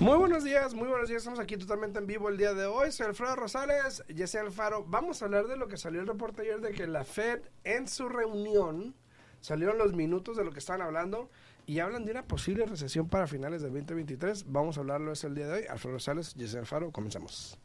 Muy 0.00 0.16
buenos 0.16 0.44
días, 0.44 0.74
muy 0.74 0.86
buenos 0.86 1.08
días. 1.08 1.22
Estamos 1.22 1.40
aquí 1.40 1.56
totalmente 1.56 1.98
en 1.98 2.06
vivo 2.06 2.28
el 2.28 2.36
día 2.36 2.54
de 2.54 2.66
hoy. 2.66 2.92
Soy 2.92 3.06
Alfredo 3.06 3.34
Rosales, 3.34 4.04
Jesse 4.08 4.36
Alfaro. 4.36 4.84
Vamos 4.86 5.20
a 5.20 5.24
hablar 5.24 5.48
de 5.48 5.56
lo 5.56 5.66
que 5.66 5.76
salió 5.76 6.00
el 6.00 6.06
reporte 6.06 6.42
ayer 6.42 6.60
de 6.60 6.70
que 6.70 6.86
la 6.86 7.02
Fed 7.02 7.40
en 7.64 7.88
su 7.88 8.08
reunión 8.08 8.94
salieron 9.40 9.76
los 9.76 9.94
minutos 9.94 10.36
de 10.36 10.44
lo 10.44 10.52
que 10.52 10.60
estaban 10.60 10.82
hablando 10.82 11.30
y 11.66 11.80
hablan 11.80 12.04
de 12.04 12.12
una 12.12 12.22
posible 12.22 12.64
recesión 12.64 13.08
para 13.08 13.26
finales 13.26 13.60
del 13.60 13.72
2023. 13.72 14.44
Vamos 14.52 14.76
a 14.78 14.82
hablarlo 14.82 15.10
ese 15.10 15.26
el 15.26 15.34
día 15.34 15.48
de 15.48 15.52
hoy. 15.54 15.64
Alfredo 15.68 15.94
Rosales, 15.94 16.32
Jesse 16.38 16.54
Alfaro, 16.54 16.92
comenzamos. 16.92 17.58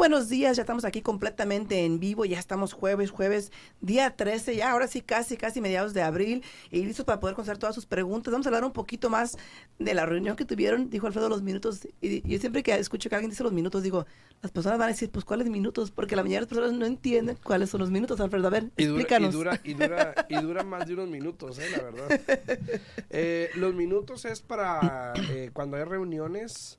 Buenos 0.00 0.30
días, 0.30 0.56
ya 0.56 0.62
estamos 0.62 0.86
aquí 0.86 1.02
completamente 1.02 1.84
en 1.84 2.00
vivo, 2.00 2.24
ya 2.24 2.38
estamos 2.38 2.72
jueves, 2.72 3.10
jueves, 3.10 3.52
día 3.82 4.16
13, 4.16 4.56
ya 4.56 4.72
ahora 4.72 4.86
sí 4.86 5.02
casi, 5.02 5.36
casi 5.36 5.60
mediados 5.60 5.92
de 5.92 6.00
abril 6.00 6.42
y 6.70 6.86
listos 6.86 7.04
para 7.04 7.20
poder 7.20 7.36
contestar 7.36 7.58
todas 7.58 7.74
sus 7.74 7.84
preguntas. 7.84 8.32
Vamos 8.32 8.46
a 8.46 8.48
hablar 8.48 8.64
un 8.64 8.72
poquito 8.72 9.10
más 9.10 9.36
de 9.78 9.92
la 9.92 10.06
reunión 10.06 10.36
que 10.36 10.46
tuvieron, 10.46 10.88
dijo 10.88 11.06
Alfredo, 11.06 11.28
los 11.28 11.42
minutos. 11.42 11.86
Y 12.00 12.26
yo 12.26 12.38
siempre 12.38 12.62
que 12.62 12.74
escucho 12.76 13.10
que 13.10 13.16
alguien 13.16 13.28
dice 13.28 13.42
los 13.42 13.52
minutos, 13.52 13.82
digo, 13.82 14.06
las 14.40 14.50
personas 14.50 14.78
van 14.78 14.88
a 14.88 14.92
decir, 14.92 15.10
pues, 15.10 15.26
¿cuáles 15.26 15.50
minutos? 15.50 15.90
Porque 15.90 16.16
la 16.16 16.22
mayoría 16.22 16.38
de 16.38 16.46
las 16.46 16.48
personas 16.48 16.72
no 16.72 16.86
entienden 16.86 17.36
cuáles 17.44 17.68
son 17.68 17.80
los 17.82 17.90
minutos, 17.90 18.18
Alfredo. 18.20 18.46
A 18.46 18.50
ver, 18.50 18.70
Y 18.78 18.86
dura, 18.86 19.02
explícanos. 19.02 19.34
y, 19.34 19.36
dura, 19.36 19.60
y, 19.64 19.74
dura, 19.74 20.14
y 20.30 20.36
dura 20.36 20.64
más 20.64 20.86
de 20.86 20.94
unos 20.94 21.10
minutos, 21.10 21.58
eh, 21.58 21.68
la 21.76 21.82
verdad. 21.82 22.20
Eh, 23.10 23.50
los 23.56 23.74
minutos 23.74 24.24
es 24.24 24.40
para 24.40 25.12
eh, 25.30 25.50
cuando 25.52 25.76
hay 25.76 25.84
reuniones, 25.84 26.78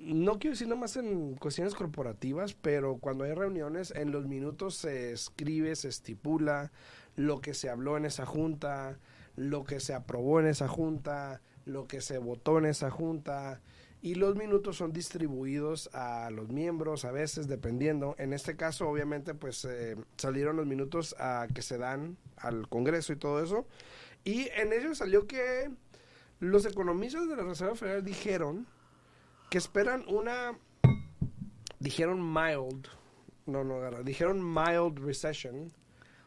no 0.00 0.38
quiero 0.38 0.54
decir 0.54 0.68
nomás 0.68 0.96
en 0.96 1.34
cuestiones 1.34 1.74
corporativas, 1.74 2.54
pero 2.54 2.96
cuando 2.96 3.24
hay 3.24 3.34
reuniones, 3.34 3.92
en 3.94 4.10
los 4.10 4.26
minutos 4.26 4.74
se 4.74 5.12
escribe, 5.12 5.76
se 5.76 5.88
estipula 5.88 6.72
lo 7.16 7.40
que 7.40 7.54
se 7.54 7.68
habló 7.68 7.96
en 7.96 8.06
esa 8.06 8.26
junta, 8.26 8.98
lo 9.36 9.64
que 9.64 9.80
se 9.80 9.94
aprobó 9.94 10.40
en 10.40 10.46
esa 10.46 10.68
junta, 10.68 11.42
lo 11.66 11.86
que 11.86 12.00
se 12.00 12.18
votó 12.18 12.58
en 12.58 12.66
esa 12.66 12.90
junta. 12.90 13.60
Y 14.00 14.16
los 14.16 14.36
minutos 14.36 14.76
son 14.76 14.92
distribuidos 14.92 15.88
a 15.94 16.30
los 16.30 16.50
miembros, 16.50 17.04
a 17.04 17.10
veces 17.10 17.48
dependiendo. 17.48 18.14
En 18.18 18.34
este 18.34 18.54
caso, 18.54 18.88
obviamente, 18.88 19.34
pues 19.34 19.64
eh, 19.64 19.96
salieron 20.18 20.56
los 20.56 20.66
minutos 20.66 21.16
que 21.54 21.62
se 21.62 21.78
dan 21.78 22.18
al 22.36 22.68
Congreso 22.68 23.14
y 23.14 23.16
todo 23.16 23.42
eso. 23.42 23.66
Y 24.24 24.48
en 24.56 24.72
ellos 24.74 24.98
salió 24.98 25.26
que 25.26 25.70
los 26.38 26.66
economistas 26.66 27.28
de 27.28 27.36
la 27.36 27.44
Reserva 27.44 27.74
Federal 27.76 28.04
dijeron 28.04 28.66
que 29.54 29.58
esperan 29.58 30.04
una, 30.08 30.58
dijeron 31.78 32.18
mild, 32.20 32.88
no, 33.46 33.62
no, 33.62 33.76
agarra, 33.76 34.02
dijeron 34.02 34.42
mild 34.42 34.98
recession. 34.98 35.72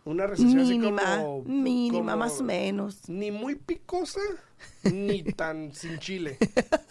Una 0.06 0.28
recesión 0.28 0.60
así 0.62 0.80
como- 0.80 1.44
mínima, 1.44 2.06
como 2.14 2.18
más 2.20 2.40
o 2.40 2.44
menos. 2.46 3.10
ni 3.10 3.30
muy 3.32 3.56
picosa, 3.56 4.22
ni 4.84 5.24
tan 5.24 5.74
sin 5.74 6.00
chile, 6.00 6.38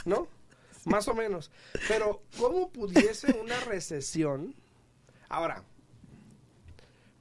¿no? 0.05 0.29
Más 0.85 1.09
o 1.09 1.15
menos. 1.15 1.51
Pero, 1.89 2.21
¿cómo 2.39 2.69
pudiese 2.71 3.33
una 3.43 3.59
recesión? 3.61 4.55
Ahora, 5.31 5.65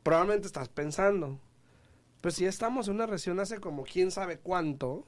probablemente 0.03 0.45
estás 0.45 0.67
pensando, 0.67 1.39
pues 2.19 2.35
si 2.35 2.45
estamos 2.45 2.89
en 2.89 2.95
una 2.95 3.05
recesión 3.05 3.39
hace 3.39 3.61
como 3.61 3.83
quién 3.83 4.11
sabe 4.11 4.39
cuánto, 4.39 5.05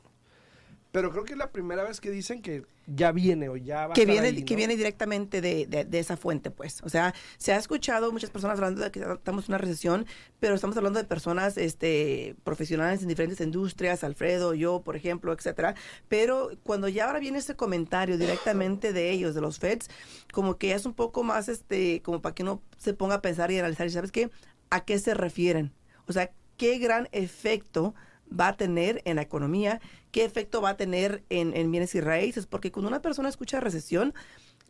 pero 0.92 1.12
creo 1.12 1.26
que 1.26 1.34
es 1.34 1.38
la 1.40 1.52
primera 1.52 1.84
vez 1.84 2.00
que 2.02 2.10
dicen 2.10 2.42
que 2.42 2.64
ya 2.88 3.12
viene 3.12 3.50
o 3.50 3.58
ya 3.58 3.88
va 3.88 3.94
que 3.94 4.02
a 4.02 4.04
estar 4.06 4.14
viene 4.14 4.28
ahí, 4.38 4.44
que 4.44 4.54
¿no? 4.54 4.58
viene 4.58 4.78
directamente 4.78 5.42
de, 5.42 5.66
de- 5.68 5.84
de 5.84 6.00
esa 6.00 6.16
fuente 6.18 6.50
pues. 6.52 6.82
O 6.84 6.90
sea 6.90 7.14
se 7.38 7.52
ha 7.52 7.58
escuchado 7.58 8.12
muchas 8.14 8.30
personas 8.30 8.58
hablando 8.58 8.82
de 8.82 8.92
que 8.92 9.00
estamos 9.02 9.46
en 9.46 9.52
una 9.52 9.58
recesión 9.58 10.06
pero 10.40 10.56
estamos 10.56 10.78
hablando 10.78 10.98
de 11.00 11.06
personas 11.06 11.58
este 11.58 12.36
profesionales 12.46 13.02
en 13.02 13.10
diferentes 13.10 13.42
industrias 13.42 14.04
Alfredo 14.06 14.54
yo 14.54 14.82
por 14.82 14.96
ejemplo 14.96 15.34
etcétera. 15.34 15.76
Pero 16.08 16.52
cuando 16.64 16.88
ya 16.88 17.08
ahora 17.08 17.20
viene 17.20 17.40
ese 17.40 17.56
comentario 17.58 18.18
directamente 18.18 18.94
de 18.94 19.12
ellos 19.12 19.36
de 19.36 19.42
los 19.42 19.60
Feds 19.60 19.90
como 20.32 20.58
que 20.58 20.72
es 20.74 20.86
un 20.86 20.94
poco 20.94 21.24
más 21.24 21.50
este 21.50 22.02
como 22.02 22.22
para 22.22 22.34
que 22.34 22.44
uno 22.44 22.62
se 22.78 22.94
ponga 22.94 23.16
a 23.16 23.22
pensar 23.22 23.52
y 23.52 23.60
analizar 23.60 23.86
y 23.88 23.90
sabes 23.92 24.12
qué 24.14 24.30
a 24.70 24.86
qué 24.86 24.98
se 25.00 25.14
refieren 25.14 25.74
o 26.08 26.14
sea 26.14 26.32
qué 26.56 26.78
gran 26.80 27.10
efecto 27.12 27.94
va 28.32 28.50
a 28.50 28.58
tener 28.58 29.02
en 29.06 29.18
la 29.18 29.22
economía, 29.22 29.82
qué 30.12 30.26
efecto 30.26 30.62
va 30.62 30.70
a 30.72 30.78
tener 30.78 31.24
en, 31.30 31.56
en 31.56 31.72
bienes 31.72 31.96
y 31.96 32.02
raíces, 32.02 32.46
porque 32.46 32.72
cuando 32.72 32.90
una 32.90 33.02
persona 33.02 33.30
escucha 33.30 33.60
recesión, 33.60 34.14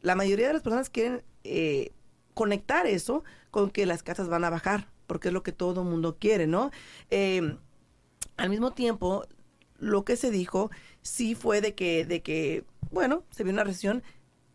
la 0.02 0.16
mayoría 0.16 0.48
de 0.48 0.54
las 0.54 0.62
personas 0.62 0.90
quieren 0.90 1.24
eh, 1.44 1.92
conectar 2.34 2.86
eso 2.86 3.24
con 3.52 3.72
que 3.72 3.86
las 3.86 4.04
casas 4.04 4.30
van 4.30 4.44
a 4.44 4.50
bajar, 4.50 4.90
porque 5.08 5.30
es 5.30 5.34
lo 5.34 5.44
que 5.44 5.52
todo 5.52 5.82
el 5.82 5.88
mundo 5.88 6.18
quiere, 6.20 6.48
¿no? 6.48 6.72
Eh, 7.10 7.58
al 8.38 8.50
mismo 8.50 8.72
tiempo, 8.72 9.26
lo 9.80 10.06
que 10.06 10.16
se 10.16 10.32
dijo 10.32 10.70
sí 11.02 11.36
fue 11.36 11.62
de 11.62 11.74
que, 11.74 12.06
de 12.06 12.22
que, 12.22 12.64
bueno, 12.92 13.24
se 13.32 13.44
vio 13.44 13.54
una 13.54 13.64
recesión, 13.64 14.04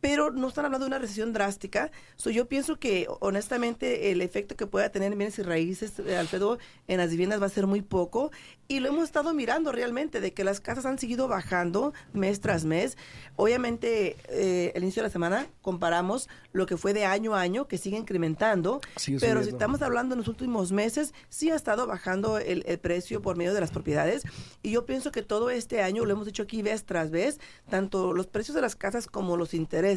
pero 0.03 0.33
no 0.33 0.49
están 0.49 0.65
hablando 0.65 0.85
de 0.85 0.89
una 0.89 0.99
recesión 0.99 1.33
drástica. 1.33 1.93
So, 2.17 2.31
yo 2.31 2.49
pienso 2.49 2.77
que, 2.77 3.07
honestamente, 3.21 4.11
el 4.11 4.21
efecto 4.21 4.57
que 4.57 4.67
pueda 4.67 4.91
tener 4.91 5.13
en 5.13 5.19
bienes 5.19 5.39
y 5.39 5.43
raíces, 5.43 5.93
eh, 6.01 6.17
Alfredo, 6.17 6.59
en 6.89 6.99
las 6.99 7.11
viviendas 7.11 7.41
va 7.41 7.47
a 7.47 7.51
ser 7.51 7.69
muy 7.69 7.83
poco. 7.83 8.33
Y 8.67 8.81
lo 8.81 8.89
hemos 8.89 9.05
estado 9.05 9.33
mirando 9.33 9.71
realmente, 9.71 10.21
de 10.21 10.33
que 10.33 10.43
las 10.43 10.59
casas 10.59 10.87
han 10.87 10.99
seguido 10.99 11.29
bajando 11.29 11.93
mes 12.15 12.41
tras 12.41 12.65
mes. 12.65 12.99
Obviamente, 13.37 14.17
eh, 14.29 14.73
el 14.75 14.83
inicio 14.83 15.03
de 15.03 15.09
la 15.09 15.13
semana 15.13 15.47
comparamos 15.61 16.29
lo 16.53 16.67
que 16.67 16.77
fue 16.77 16.95
de 16.95 17.05
año 17.05 17.37
a 17.37 17.41
año, 17.41 17.69
que 17.69 17.79
sigue 17.79 17.97
incrementando. 17.97 18.81
Sigue 18.97 19.21
pero 19.21 19.45
si 19.45 19.51
estamos 19.51 19.83
hablando 19.83 20.15
en 20.15 20.19
los 20.19 20.29
últimos 20.29 20.73
meses, 20.73 21.15
sí 21.29 21.51
ha 21.53 21.55
estado 21.55 21.87
bajando 21.87 22.39
el, 22.39 22.65
el 22.67 22.79
precio 22.81 23.23
por 23.23 23.37
medio 23.37 23.55
de 23.55 23.61
las 23.61 23.71
propiedades. 23.71 24.25
Y 24.65 24.73
yo 24.73 24.85
pienso 24.85 25.13
que 25.13 25.23
todo 25.23 25.51
este 25.51 25.81
año, 25.81 26.05
lo 26.05 26.11
hemos 26.11 26.27
dicho 26.27 26.43
aquí 26.43 26.61
vez 26.61 26.85
tras 26.85 27.13
vez, 27.13 27.39
tanto 27.71 28.13
los 28.13 28.27
precios 28.27 28.57
de 28.57 28.63
las 28.63 28.75
casas 28.75 29.07
como 29.07 29.37
los 29.37 29.55
intereses 29.55 29.92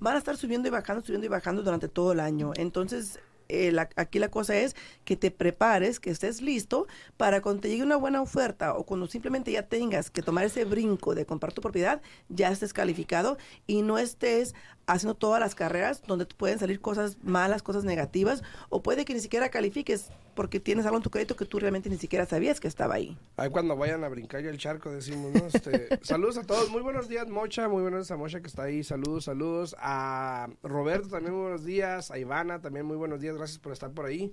van 0.00 0.14
a 0.14 0.18
estar 0.18 0.36
subiendo 0.36 0.68
y 0.68 0.70
bajando, 0.70 1.02
subiendo 1.04 1.26
y 1.26 1.28
bajando 1.30 1.62
durante 1.62 1.88
todo 1.88 2.12
el 2.12 2.20
año. 2.20 2.52
Entonces, 2.56 3.18
eh, 3.48 3.72
la- 3.72 3.88
aquí 3.96 4.20
la 4.20 4.30
cosa 4.30 4.56
es 4.56 4.76
que 5.04 5.16
te 5.16 5.32
prepares, 5.32 5.98
que 5.98 6.10
estés 6.10 6.40
listo 6.40 6.86
para 7.16 7.42
cuando 7.42 7.62
te 7.62 7.68
llegue 7.68 7.82
una 7.82 7.96
buena 7.96 8.22
oferta 8.22 8.74
o 8.74 8.84
cuando 8.84 9.08
simplemente 9.08 9.50
ya 9.50 9.64
tengas 9.64 10.08
que 10.10 10.22
tomar 10.22 10.44
ese 10.44 10.64
brinco 10.64 11.16
de 11.16 11.26
comprar 11.26 11.52
tu 11.52 11.60
propiedad, 11.60 12.00
ya 12.28 12.50
estés 12.50 12.72
calificado 12.72 13.38
y 13.66 13.82
no 13.82 13.98
estés 13.98 14.54
haciendo 14.92 15.14
todas 15.14 15.40
las 15.40 15.54
carreras 15.54 16.02
donde 16.06 16.26
pueden 16.26 16.58
salir 16.58 16.80
cosas 16.80 17.18
malas, 17.22 17.62
cosas 17.62 17.84
negativas 17.84 18.42
o 18.68 18.82
puede 18.82 19.04
que 19.04 19.14
ni 19.14 19.20
siquiera 19.20 19.48
califiques 19.48 20.10
porque 20.34 20.60
tienes 20.60 20.86
algo 20.86 20.96
en 20.96 21.02
tu 21.02 21.10
crédito 21.10 21.36
que 21.36 21.44
tú 21.44 21.58
realmente 21.58 21.90
ni 21.90 21.96
siquiera 21.96 22.24
sabías 22.24 22.60
que 22.60 22.68
estaba 22.68 22.94
ahí. 22.94 23.18
Ahí 23.36 23.50
cuando 23.50 23.76
vayan 23.76 24.04
a 24.04 24.08
brincar 24.08 24.42
ya 24.42 24.50
el 24.50 24.58
charco 24.58 24.90
decimos, 24.90 25.32
¿no? 25.34 25.46
Este, 25.46 25.88
saludos 26.02 26.38
a 26.38 26.44
todos, 26.44 26.70
muy 26.70 26.82
buenos 26.82 27.08
días 27.08 27.28
Mocha, 27.28 27.68
muy 27.68 27.82
buenos 27.82 28.00
días 28.00 28.10
a 28.12 28.16
Mocha 28.16 28.40
que 28.40 28.46
está 28.46 28.64
ahí, 28.64 28.82
saludos, 28.82 29.24
saludos 29.24 29.76
a 29.78 30.48
Roberto 30.62 31.08
también 31.08 31.34
muy 31.34 31.42
buenos 31.42 31.64
días, 31.64 32.10
a 32.10 32.18
Ivana 32.18 32.60
también 32.60 32.86
muy 32.86 32.96
buenos 32.96 33.20
días, 33.20 33.36
gracias 33.36 33.58
por 33.58 33.72
estar 33.72 33.90
por 33.90 34.06
ahí. 34.06 34.32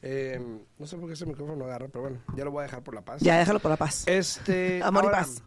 Eh, 0.00 0.40
no 0.78 0.86
sé 0.86 0.96
por 0.96 1.08
qué 1.08 1.14
ese 1.14 1.26
micrófono 1.26 1.56
no 1.56 1.64
agarra, 1.64 1.88
pero 1.88 2.02
bueno, 2.02 2.22
ya 2.36 2.44
lo 2.44 2.52
voy 2.52 2.60
a 2.60 2.62
dejar 2.64 2.82
por 2.82 2.94
la 2.94 3.02
paz. 3.02 3.20
Ya 3.20 3.38
déjalo 3.38 3.58
por 3.58 3.70
la 3.70 3.76
paz. 3.76 4.04
Este, 4.06 4.80
Amor 4.84 5.04
y 5.04 5.06
ahora, 5.06 5.18
paz. 5.18 5.42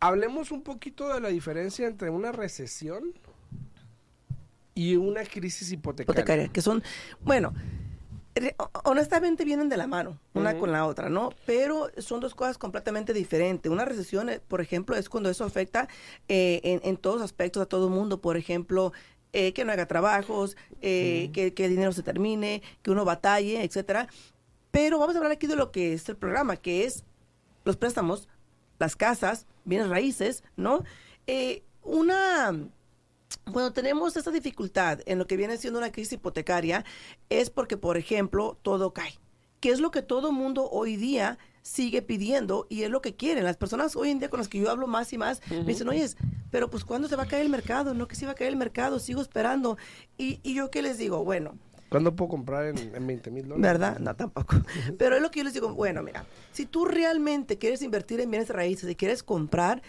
Hablemos 0.00 0.52
un 0.52 0.62
poquito 0.62 1.12
de 1.12 1.20
la 1.20 1.28
diferencia 1.28 1.86
entre 1.86 2.10
una 2.10 2.32
recesión 2.32 3.14
y 4.74 4.96
una 4.96 5.24
crisis 5.24 5.72
hipotecaria. 5.72 6.20
hipotecaria, 6.20 6.48
que 6.48 6.62
son, 6.62 6.82
bueno, 7.20 7.52
honestamente 8.84 9.44
vienen 9.44 9.68
de 9.68 9.76
la 9.76 9.88
mano, 9.88 10.20
una 10.34 10.56
con 10.56 10.70
la 10.70 10.86
otra, 10.86 11.08
¿no? 11.08 11.30
Pero 11.46 11.90
son 11.98 12.20
dos 12.20 12.34
cosas 12.36 12.58
completamente 12.58 13.12
diferentes. 13.12 13.70
Una 13.72 13.84
recesión, 13.84 14.28
eh, 14.28 14.40
por 14.46 14.60
ejemplo, 14.60 14.94
es 14.94 15.08
cuando 15.08 15.28
eso 15.30 15.44
afecta 15.44 15.88
eh, 16.28 16.60
en, 16.62 16.80
en 16.84 16.96
todos 16.96 17.20
aspectos 17.22 17.60
a 17.62 17.66
todo 17.66 17.88
el 17.88 17.92
mundo. 17.92 18.20
Por 18.20 18.36
ejemplo, 18.36 18.92
eh, 19.32 19.52
que 19.52 19.64
no 19.64 19.72
haga 19.72 19.86
trabajos, 19.86 20.56
eh, 20.80 21.30
que, 21.32 21.52
que 21.52 21.64
el 21.64 21.72
dinero 21.72 21.92
se 21.92 22.02
termine, 22.02 22.62
que 22.82 22.90
uno 22.90 23.04
batalle, 23.04 23.62
etcétera. 23.64 24.08
Pero 24.70 24.98
vamos 24.98 25.16
a 25.16 25.18
hablar 25.18 25.32
aquí 25.32 25.46
de 25.46 25.56
lo 25.56 25.72
que 25.72 25.92
es 25.92 26.08
el 26.08 26.16
programa, 26.16 26.56
que 26.56 26.84
es 26.84 27.04
los 27.64 27.76
préstamos, 27.76 28.28
las 28.78 28.94
casas, 28.94 29.46
bienes 29.68 29.88
raíces, 29.88 30.42
¿no? 30.56 30.82
Eh, 31.26 31.62
una 31.82 32.52
cuando 33.52 33.72
tenemos 33.72 34.16
esta 34.16 34.30
dificultad 34.30 35.00
en 35.06 35.18
lo 35.18 35.26
que 35.26 35.36
viene 35.36 35.56
siendo 35.58 35.78
una 35.78 35.92
crisis 35.92 36.14
hipotecaria, 36.14 36.84
es 37.28 37.50
porque, 37.50 37.76
por 37.76 37.96
ejemplo, 37.96 38.58
todo 38.62 38.92
cae. 38.92 39.18
¿Qué 39.60 39.70
es 39.70 39.80
lo 39.80 39.90
que 39.90 40.02
todo 40.02 40.32
mundo 40.32 40.68
hoy 40.70 40.96
día 40.96 41.38
sigue 41.62 42.00
pidiendo 42.00 42.66
y 42.70 42.84
es 42.84 42.90
lo 42.90 43.02
que 43.02 43.16
quieren? 43.16 43.44
Las 43.44 43.56
personas 43.56 43.96
hoy 43.96 44.10
en 44.10 44.18
día 44.18 44.30
con 44.30 44.38
las 44.38 44.48
que 44.48 44.58
yo 44.58 44.70
hablo 44.70 44.86
más 44.86 45.12
y 45.12 45.18
más 45.18 45.40
me 45.50 45.64
dicen, 45.64 45.88
oye, 45.88 46.08
pero 46.50 46.70
pues 46.70 46.84
¿cuándo 46.84 47.08
se 47.08 47.16
va 47.16 47.24
a 47.24 47.28
caer 47.28 47.42
el 47.42 47.50
mercado? 47.50 47.92
No, 47.92 48.06
que 48.06 48.14
se 48.16 48.24
va 48.24 48.32
a 48.32 48.34
caer 48.34 48.50
el 48.50 48.56
mercado, 48.56 48.98
sigo 48.98 49.20
esperando. 49.20 49.76
Y, 50.16 50.40
y 50.42 50.54
yo 50.54 50.70
qué 50.70 50.80
les 50.80 50.96
digo, 50.96 51.24
bueno, 51.24 51.58
¿Cuándo 51.88 52.14
puedo 52.14 52.30
comprar 52.30 52.66
en, 52.66 52.94
en 52.94 53.06
20 53.06 53.30
mil 53.30 53.48
dólares? 53.48 53.62
¿Verdad? 53.62 53.98
No, 53.98 54.14
tampoco. 54.14 54.56
Pero 54.98 55.16
es 55.16 55.22
lo 55.22 55.30
que 55.30 55.40
yo 55.40 55.44
les 55.44 55.54
digo, 55.54 55.74
bueno, 55.74 56.02
mira, 56.02 56.24
si 56.52 56.66
tú 56.66 56.84
realmente 56.84 57.58
quieres 57.58 57.82
invertir 57.82 58.20
en 58.20 58.30
bienes 58.30 58.50
raíces 58.50 58.90
y 58.90 58.94
quieres 58.94 59.22
comprar, 59.22 59.82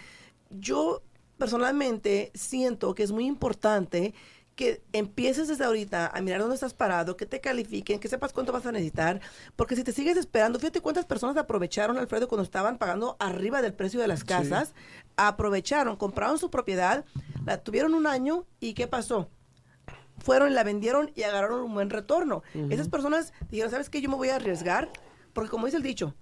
yo 0.50 1.02
personalmente 1.38 2.30
siento 2.34 2.94
que 2.94 3.02
es 3.02 3.12
muy 3.12 3.26
importante 3.26 4.14
que 4.60 4.82
empieces 4.92 5.48
desde 5.48 5.64
ahorita 5.64 6.08
a 6.08 6.20
mirar 6.20 6.40
dónde 6.40 6.54
estás 6.54 6.74
parado, 6.74 7.16
que 7.16 7.24
te 7.24 7.40
califiquen, 7.40 7.98
que 7.98 8.08
sepas 8.08 8.34
cuánto 8.34 8.52
vas 8.52 8.66
a 8.66 8.72
necesitar, 8.72 9.18
porque 9.56 9.74
si 9.74 9.82
te 9.84 9.92
sigues 9.92 10.18
esperando, 10.18 10.58
fíjate 10.58 10.82
cuántas 10.82 11.06
personas 11.06 11.38
aprovecharon, 11.38 11.96
Alfredo, 11.96 12.28
cuando 12.28 12.42
estaban 12.42 12.76
pagando 12.76 13.16
arriba 13.20 13.62
del 13.62 13.72
precio 13.72 14.00
de 14.00 14.08
las 14.08 14.22
casas, 14.22 14.74
aprovecharon, 15.16 15.96
compraron 15.96 16.36
su 16.36 16.50
propiedad, 16.50 17.06
la 17.46 17.62
tuvieron 17.62 17.94
un 17.94 18.06
año 18.06 18.44
y 18.60 18.74
¿qué 18.74 18.86
pasó? 18.86 19.30
Fueron 20.22 20.50
y 20.50 20.54
la 20.54 20.64
vendieron 20.64 21.10
y 21.14 21.22
agarraron 21.22 21.60
un 21.62 21.74
buen 21.74 21.90
retorno. 21.90 22.42
Esas 22.70 22.88
personas 22.88 23.32
dijeron, 23.50 23.70
¿sabes 23.70 23.90
qué? 23.90 24.00
Yo 24.00 24.10
me 24.10 24.16
voy 24.16 24.28
a 24.28 24.36
arriesgar, 24.36 24.88
porque 25.32 25.50
como 25.50 25.66
dice 25.66 25.78
el 25.78 25.82
dicho, 25.82 26.14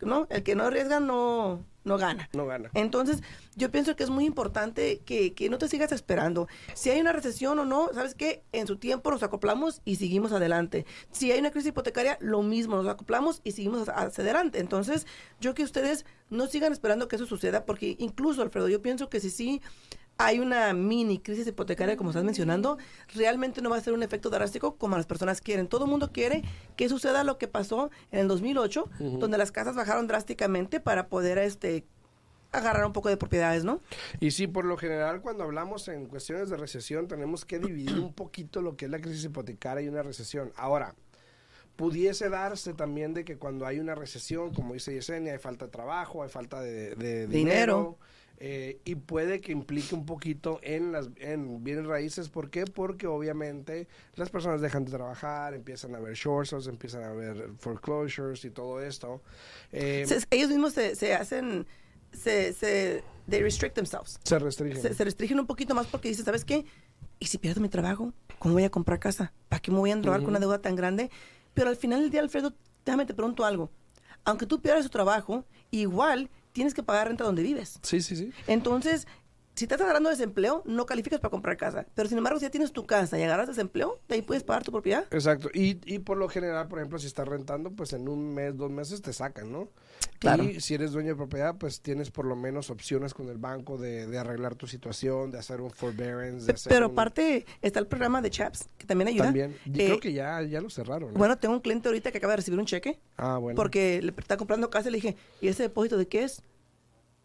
¿no? 0.00 0.26
El 0.30 0.42
que 0.42 0.54
no 0.54 0.64
arriesga 0.64 1.00
no, 1.00 1.64
no 1.84 1.98
gana. 1.98 2.28
No 2.32 2.46
gana. 2.46 2.70
Entonces, 2.74 3.22
yo 3.54 3.70
pienso 3.70 3.96
que 3.96 4.02
es 4.02 4.10
muy 4.10 4.24
importante 4.24 5.00
que, 5.04 5.32
que 5.34 5.48
no 5.48 5.58
te 5.58 5.68
sigas 5.68 5.92
esperando. 5.92 6.48
Si 6.74 6.90
hay 6.90 7.00
una 7.00 7.12
recesión 7.12 7.58
o 7.58 7.64
no, 7.64 7.88
¿sabes 7.94 8.14
qué? 8.14 8.42
En 8.52 8.66
su 8.66 8.76
tiempo 8.76 9.10
nos 9.10 9.22
acoplamos 9.22 9.80
y 9.84 9.96
seguimos 9.96 10.32
adelante. 10.32 10.84
Si 11.12 11.30
hay 11.30 11.38
una 11.38 11.50
crisis 11.52 11.68
hipotecaria, 11.68 12.18
lo 12.20 12.42
mismo, 12.42 12.76
nos 12.76 12.88
acoplamos 12.88 13.40
y 13.44 13.52
seguimos 13.52 13.88
hacia 13.88 14.24
adelante. 14.24 14.58
Entonces, 14.58 15.06
yo 15.40 15.54
que 15.54 15.62
ustedes 15.62 16.04
no 16.28 16.46
sigan 16.48 16.72
esperando 16.72 17.08
que 17.08 17.16
eso 17.16 17.26
suceda, 17.26 17.64
porque 17.64 17.96
incluso, 17.98 18.42
Alfredo, 18.42 18.68
yo 18.68 18.82
pienso 18.82 19.08
que 19.08 19.20
si 19.20 19.30
sí 19.30 19.62
hay 20.18 20.38
una 20.38 20.72
mini 20.72 21.18
crisis 21.18 21.46
hipotecaria, 21.46 21.96
como 21.96 22.10
estás 22.10 22.24
mencionando, 22.24 22.78
realmente 23.14 23.60
no 23.60 23.70
va 23.70 23.76
a 23.76 23.80
ser 23.80 23.92
un 23.92 24.02
efecto 24.02 24.30
drástico 24.30 24.76
como 24.76 24.96
las 24.96 25.06
personas 25.06 25.40
quieren. 25.40 25.68
Todo 25.68 25.84
el 25.84 25.90
mundo 25.90 26.10
quiere 26.12 26.42
que 26.76 26.88
suceda 26.88 27.24
lo 27.24 27.38
que 27.38 27.48
pasó 27.48 27.90
en 28.10 28.20
el 28.20 28.28
2008, 28.28 28.88
donde 28.98 29.38
las 29.38 29.52
casas 29.52 29.76
bajaron 29.76 30.06
drásticamente 30.06 30.80
para 30.80 31.08
poder 31.08 31.38
este 31.38 31.84
agarrar 32.52 32.86
un 32.86 32.92
poco 32.92 33.10
de 33.10 33.16
propiedades, 33.18 33.64
¿no? 33.64 33.80
Y 34.20 34.30
sí, 34.30 34.46
por 34.46 34.64
lo 34.64 34.78
general, 34.78 35.20
cuando 35.20 35.44
hablamos 35.44 35.88
en 35.88 36.06
cuestiones 36.06 36.48
de 36.48 36.56
recesión, 36.56 37.06
tenemos 37.08 37.44
que 37.44 37.58
dividir 37.58 37.98
un 38.00 38.14
poquito 38.14 38.62
lo 38.62 38.76
que 38.76 38.86
es 38.86 38.90
la 38.90 39.00
crisis 39.00 39.24
hipotecaria 39.24 39.84
y 39.84 39.88
una 39.88 40.02
recesión. 40.02 40.52
Ahora, 40.56 40.94
pudiese 41.74 42.30
darse 42.30 42.72
también 42.72 43.12
de 43.12 43.24
que 43.24 43.36
cuando 43.36 43.66
hay 43.66 43.78
una 43.78 43.94
recesión, 43.94 44.54
como 44.54 44.72
dice 44.72 44.94
Yesenia, 44.94 45.32
hay 45.32 45.38
falta 45.38 45.66
de 45.66 45.70
trabajo, 45.70 46.22
hay 46.22 46.30
falta 46.30 46.60
de, 46.60 46.94
de 46.94 47.26
dinero. 47.26 47.28
Dinero. 47.28 47.98
Eh, 48.38 48.80
y 48.84 48.94
puede 48.96 49.40
que 49.40 49.52
implique 49.52 49.94
un 49.94 50.04
poquito 50.06 50.60
en 50.62 50.92
las 50.92 51.08
en 51.16 51.64
bienes 51.64 51.86
raíces. 51.86 52.28
¿Por 52.28 52.50
qué? 52.50 52.64
Porque 52.66 53.06
obviamente 53.06 53.88
las 54.14 54.28
personas 54.30 54.60
dejan 54.60 54.84
de 54.84 54.90
trabajar, 54.92 55.54
empiezan 55.54 55.94
a 55.94 55.98
haber 55.98 56.14
short 56.14 56.46
sales, 56.48 56.66
empiezan 56.66 57.02
a 57.04 57.08
haber 57.10 57.50
foreclosures 57.58 58.44
y 58.44 58.50
todo 58.50 58.80
esto. 58.82 59.22
Eh, 59.72 60.04
Se- 60.06 60.26
ellos 60.30 60.50
mismos 60.50 60.72
se, 60.74 60.94
se 60.96 61.14
hacen, 61.14 61.66
se, 62.12 62.52
se, 62.52 63.02
they 63.28 63.42
restrict 63.42 63.74
themselves. 63.74 64.18
se 64.22 64.38
restringen. 64.38 64.80
Se, 64.82 64.92
se 64.94 65.04
restringen 65.04 65.40
un 65.40 65.46
poquito 65.46 65.74
más 65.74 65.86
porque 65.86 66.08
dicen, 66.08 66.24
¿sabes 66.24 66.44
qué? 66.44 66.64
¿Y 67.18 67.26
si 67.26 67.38
pierdo 67.38 67.60
mi 67.62 67.68
trabajo? 67.70 68.12
¿Cómo 68.38 68.52
voy 68.54 68.64
a 68.64 68.70
comprar 68.70 68.98
casa? 68.98 69.32
¿Para 69.48 69.60
qué 69.62 69.70
me 69.70 69.78
voy 69.78 69.90
a 69.90 69.94
endrogar 69.94 70.20
con 70.20 70.30
una 70.30 70.40
deuda 70.40 70.60
tan 70.60 70.76
grande? 70.76 71.10
Pero 71.54 71.70
al 71.70 71.76
final 71.76 72.02
del 72.02 72.10
día, 72.10 72.20
Alfredo, 72.20 72.52
déjame 72.84 73.06
te 73.06 73.14
pregunto 73.14 73.46
algo. 73.46 73.70
Aunque 74.26 74.44
tú 74.44 74.60
pierdas 74.60 74.84
tu 74.84 74.90
trabajo, 74.90 75.46
igual 75.70 76.28
tienes 76.56 76.72
que 76.72 76.82
pagar 76.82 77.08
renta 77.08 77.22
donde 77.22 77.42
vives. 77.42 77.78
Sí, 77.82 78.00
sí, 78.00 78.16
sí. 78.16 78.32
Entonces, 78.46 79.06
si 79.56 79.64
estás 79.64 79.80
agarrando 79.80 80.10
desempleo, 80.10 80.62
no 80.66 80.86
calificas 80.86 81.18
para 81.18 81.30
comprar 81.30 81.56
casa. 81.56 81.86
Pero 81.94 82.08
sin 82.08 82.18
embargo, 82.18 82.38
si 82.38 82.44
ya 82.44 82.50
tienes 82.50 82.72
tu 82.72 82.86
casa 82.86 83.18
y 83.18 83.22
agarras 83.22 83.48
desempleo, 83.48 83.98
de 84.08 84.16
ahí 84.16 84.22
puedes 84.22 84.44
pagar 84.44 84.62
tu 84.62 84.70
propiedad. 84.70 85.04
Exacto. 85.10 85.48
Y, 85.54 85.80
y 85.92 85.98
por 85.98 86.18
lo 86.18 86.28
general, 86.28 86.68
por 86.68 86.78
ejemplo, 86.78 86.98
si 86.98 87.06
estás 87.06 87.26
rentando, 87.26 87.70
pues 87.70 87.92
en 87.94 88.08
un 88.08 88.34
mes, 88.34 88.56
dos 88.56 88.70
meses 88.70 89.00
te 89.02 89.12
sacan, 89.12 89.50
¿no? 89.50 89.68
Claro. 90.18 90.44
Y 90.44 90.60
si 90.60 90.74
eres 90.74 90.92
dueño 90.92 91.08
de 91.10 91.16
propiedad, 91.16 91.56
pues 91.56 91.80
tienes 91.80 92.10
por 92.10 92.26
lo 92.26 92.36
menos 92.36 92.70
opciones 92.70 93.14
con 93.14 93.28
el 93.28 93.38
banco 93.38 93.78
de, 93.78 94.06
de 94.06 94.18
arreglar 94.18 94.54
tu 94.54 94.66
situación, 94.66 95.30
de 95.30 95.38
hacer 95.38 95.60
un 95.60 95.70
forbearance. 95.70 96.46
De 96.46 96.52
hacer 96.52 96.70
Pero 96.70 96.86
un- 96.86 96.92
aparte 96.92 97.46
está 97.62 97.80
el 97.80 97.86
programa 97.86 98.20
de 98.22 98.30
CHAPS, 98.30 98.68
que 98.76 98.86
también 98.86 99.08
ayuda. 99.08 99.24
También. 99.24 99.56
Y 99.64 99.70
Eh, 99.80 99.86
creo 99.86 100.00
que 100.00 100.12
ya, 100.12 100.42
ya 100.42 100.60
lo 100.60 100.68
cerraron. 100.70 101.12
¿no? 101.12 101.18
Bueno, 101.18 101.38
tengo 101.38 101.54
un 101.54 101.60
cliente 101.60 101.88
ahorita 101.88 102.12
que 102.12 102.18
acaba 102.18 102.34
de 102.34 102.36
recibir 102.38 102.58
un 102.60 102.66
cheque 102.66 102.98
ah, 103.16 103.38
bueno. 103.38 103.56
porque 103.56 104.00
le 104.02 104.12
está 104.18 104.36
comprando 104.36 104.68
casa 104.70 104.88
y 104.88 104.92
le 104.92 104.96
dije, 104.98 105.16
¿y 105.40 105.48
ese 105.48 105.62
depósito 105.64 105.96
de 105.96 106.06
qué 106.08 106.24
es? 106.24 106.42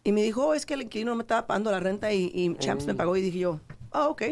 Y 0.03 0.11
me 0.11 0.23
dijo, 0.23 0.47
"Oh, 0.47 0.53
es 0.53 0.65
que 0.65 0.73
el 0.73 0.81
inquilino 0.83 1.11
no 1.11 1.15
me 1.17 1.21
estaba 1.23 1.45
pagando 1.47 1.71
la 1.71 1.79
renta 1.79 2.11
y, 2.11 2.31
y 2.33 2.55
Champs 2.57 2.85
me 2.85 2.93
Mm. 2.93 2.97
pagó 2.97 3.15
y 3.17 3.21
dije 3.21 3.39
yo, 3.39 3.59
ah, 3.91 4.07
ok, 4.07 4.23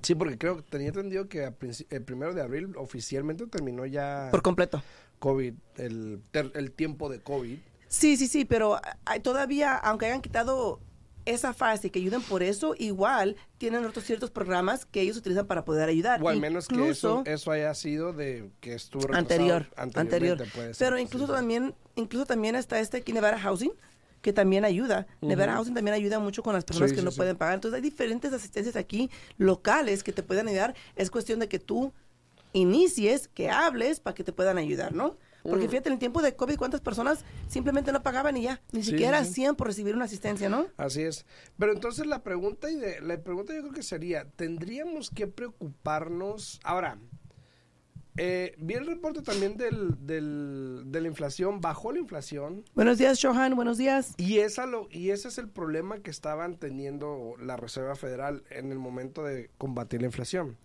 Sí, 0.00 0.14
porque 0.14 0.38
creo 0.38 0.56
que 0.58 0.62
tenía 0.62 0.88
entendido 0.88 1.28
que 1.28 1.52
el 1.90 2.02
primero 2.04 2.32
de 2.32 2.40
abril 2.40 2.72
oficialmente 2.76 3.44
terminó 3.48 3.84
ya 3.84 4.28
por 4.30 4.42
completo. 4.42 4.80
COVID, 5.18 5.54
el, 5.76 6.20
el 6.54 6.70
tiempo 6.70 7.08
de 7.08 7.18
COVID. 7.18 7.58
Sí, 7.88 8.16
sí, 8.16 8.28
sí, 8.28 8.44
pero 8.44 8.80
hay- 9.04 9.18
todavía, 9.20 9.74
aunque 9.76 10.06
hayan 10.06 10.20
quitado 10.22 10.78
esa 11.24 11.52
fase 11.52 11.90
que 11.90 11.98
ayudan 11.98 12.22
por 12.22 12.44
eso, 12.44 12.76
igual 12.78 13.34
tienen 13.58 13.84
otros 13.84 14.04
ciertos 14.04 14.30
programas 14.30 14.86
que 14.86 15.00
ellos 15.00 15.16
utilizan 15.16 15.48
para 15.48 15.64
poder 15.64 15.88
ayudar. 15.88 16.22
O 16.22 16.28
al 16.28 16.38
menos 16.38 16.68
que 16.68 16.74
eso, 16.76 17.18
Incluso- 17.18 17.22
eso 17.26 17.50
haya 17.50 17.74
sido 17.74 18.12
de 18.12 18.50
que 18.60 18.74
estuvo 18.74 19.12
anterior, 19.12 19.66
anterior. 19.76 20.38
Pero 20.78 20.96
incluso 20.96 21.26
Sí. 21.26 21.32
también, 21.32 21.74
incluso 21.96 22.24
también 22.24 22.54
está 22.54 22.78
este 22.78 22.98
aquí 22.98 23.12
Nevada 23.12 23.38
Housing, 23.40 23.72
que 24.22 24.32
también 24.32 24.64
ayuda. 24.64 25.06
Nevada 25.20 25.52
Housing 25.54 25.74
también 25.74 25.94
ayuda 25.94 26.18
mucho 26.18 26.42
con 26.42 26.52
las 26.54 26.64
personas 26.64 26.90
Sí, 26.90 26.96
que 26.96 27.00
sí, 27.00 27.04
no 27.04 27.10
sí. 27.10 27.16
pueden 27.16 27.36
pagar. 27.36 27.54
Entonces 27.54 27.76
hay 27.76 27.82
diferentes 27.82 28.32
asistencias 28.32 28.76
aquí 28.76 29.10
locales 29.36 30.02
que 30.02 30.12
te 30.12 30.22
pueden 30.22 30.48
ayudar. 30.48 30.74
Es 30.96 31.10
cuestión 31.10 31.38
de 31.40 31.48
que 31.48 31.58
tú 31.58 31.92
inicies, 32.52 33.28
que 33.28 33.50
hables 33.50 34.00
para 34.00 34.14
que 34.14 34.24
te 34.24 34.32
puedan 34.32 34.58
ayudar, 34.58 34.92
¿no? 34.94 35.16
Porque 35.44 35.68
fíjate, 35.68 35.88
en 35.88 35.94
el 35.94 35.98
tiempo 35.98 36.20
de 36.20 36.34
COVID, 36.36 36.56
¿cuántas 36.58 36.80
personas 36.80 37.24
simplemente 37.48 37.90
no 37.92 38.02
pagaban 38.02 38.36
y 38.36 38.42
ya? 38.42 38.60
Ni 38.72 38.82
Sí, 38.82 38.90
siquiera 38.90 39.22
sí. 39.24 39.30
hacían 39.30 39.56
por 39.56 39.68
recibir 39.68 39.94
una 39.94 40.04
asistencia, 40.04 40.48
¿no? 40.50 40.66
Así 40.76 41.00
es. 41.02 41.24
Pero 41.58 41.72
entonces 41.72 42.06
la 42.06 42.22
pregunta 42.22 42.70
y 42.70 42.76
de, 42.76 43.00
la 43.00 43.16
pregunta 43.22 43.54
yo 43.54 43.60
creo 43.62 43.72
que 43.72 43.82
sería, 43.82 44.26
¿tendríamos 44.36 45.08
que 45.10 45.26
preocuparnos? 45.26 46.60
Ahora, 46.64 46.98
eh, 48.18 48.54
vi 48.58 48.74
el 48.74 48.86
reporte 48.86 49.22
también 49.22 49.56
del, 49.56 49.94
del- 50.06 50.82
de 50.86 51.00
la 51.00 51.08
inflación, 51.08 51.60
bajó 51.60 51.92
la 51.92 51.98
inflación 52.00 52.64
Buenos 52.74 52.98
días, 52.98 53.18
Johan. 53.22 53.54
Buenos 53.54 53.78
días. 53.78 54.14
y, 54.16 54.38
esa 54.38 54.66
lo, 54.66 54.88
y 54.90 55.10
ese 55.10 55.28
es 55.28 55.38
el 55.38 55.48
problema 55.48 55.98
que 56.00 56.10
estaban 56.10 56.56
teniendo 56.58 57.34
la 57.40 57.56
Reserva 57.56 57.94
Federal 57.96 58.42
en 58.50 58.72
el 58.72 58.78
momento 58.78 59.22
de 59.22 59.50
combatir 59.58 60.00
la 60.02 60.06
inflación. 60.06 60.56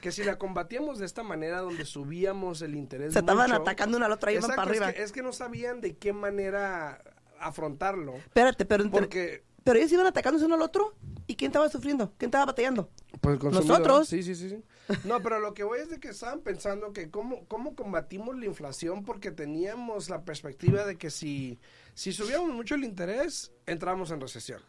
Que 0.00 0.10
si 0.10 0.24
la 0.24 0.36
combatíamos 0.36 0.98
de 0.98 1.06
esta 1.06 1.22
manera 1.22 1.60
donde 1.60 1.84
subíamos 1.84 2.60
el 2.62 2.74
interés 2.74 3.12
Se 3.12 3.20
estaban 3.20 3.52
atacando 3.52 3.96
una 3.98 4.06
a 4.06 4.08
la 4.08 4.16
otra, 4.16 4.32
iban 4.32 4.50
para 4.50 4.62
arriba. 4.62 4.88
Es 4.88 4.94
que, 4.96 5.02
es 5.04 5.12
que 5.12 5.22
no 5.22 5.32
sabían 5.32 5.80
de 5.80 5.96
qué 5.96 6.12
manera 6.12 7.00
afrontarlo. 7.38 8.14
Espérate, 8.16 8.64
pero, 8.64 8.90
Porque 8.90 9.44
pero 9.64 9.78
ellos 9.78 9.92
iban 9.92 10.06
atacándose 10.06 10.44
uno 10.44 10.54
al 10.54 10.62
otro. 10.62 10.94
¿Y 11.26 11.36
quién 11.36 11.50
estaba 11.50 11.68
sufriendo? 11.68 12.12
¿Quién 12.18 12.28
estaba 12.28 12.46
batallando? 12.46 12.90
Pues 13.20 13.38
el. 13.38 13.52
Nosotros. 13.52 14.08
Sí, 14.08 14.22
sí, 14.22 14.34
sí, 14.34 14.50
sí. 14.50 14.62
No, 15.04 15.22
pero 15.22 15.38
lo 15.38 15.54
que 15.54 15.62
voy 15.62 15.80
es 15.80 15.88
de 15.88 16.00
que 16.00 16.08
estaban 16.08 16.40
pensando 16.40 16.92
que 16.92 17.10
cómo, 17.10 17.46
cómo 17.46 17.76
combatimos 17.76 18.36
la 18.36 18.46
inflación 18.46 19.04
porque 19.04 19.30
teníamos 19.30 20.10
la 20.10 20.24
perspectiva 20.24 20.84
de 20.84 20.98
que 20.98 21.10
si, 21.10 21.60
si 21.94 22.12
subíamos 22.12 22.50
mucho 22.50 22.74
el 22.74 22.84
interés, 22.84 23.52
entramos 23.66 24.10
en 24.10 24.20
recesión. 24.20 24.60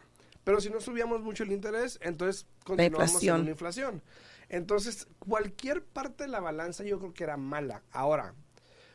Pero 0.44 0.62
si 0.62 0.70
no 0.70 0.80
subíamos 0.82 1.22
mucho 1.22 1.44
el 1.44 1.52
interés, 1.52 2.00
entonces 2.02 2.46
continuamos 2.64 3.10
en 3.10 3.16
inflación. 3.16 3.42
una 3.42 3.52
inflación. 3.52 4.04
Entonces, 4.50 5.08
cualquier 5.20 5.84
parte 5.84 6.26
de 6.26 6.30
la 6.30 6.40
balanza 6.40 6.84
yo 6.84 7.00
creo 7.00 7.14
que 7.14 7.24
era 7.24 7.38
mala. 7.38 7.82
Ahora, 7.92 8.36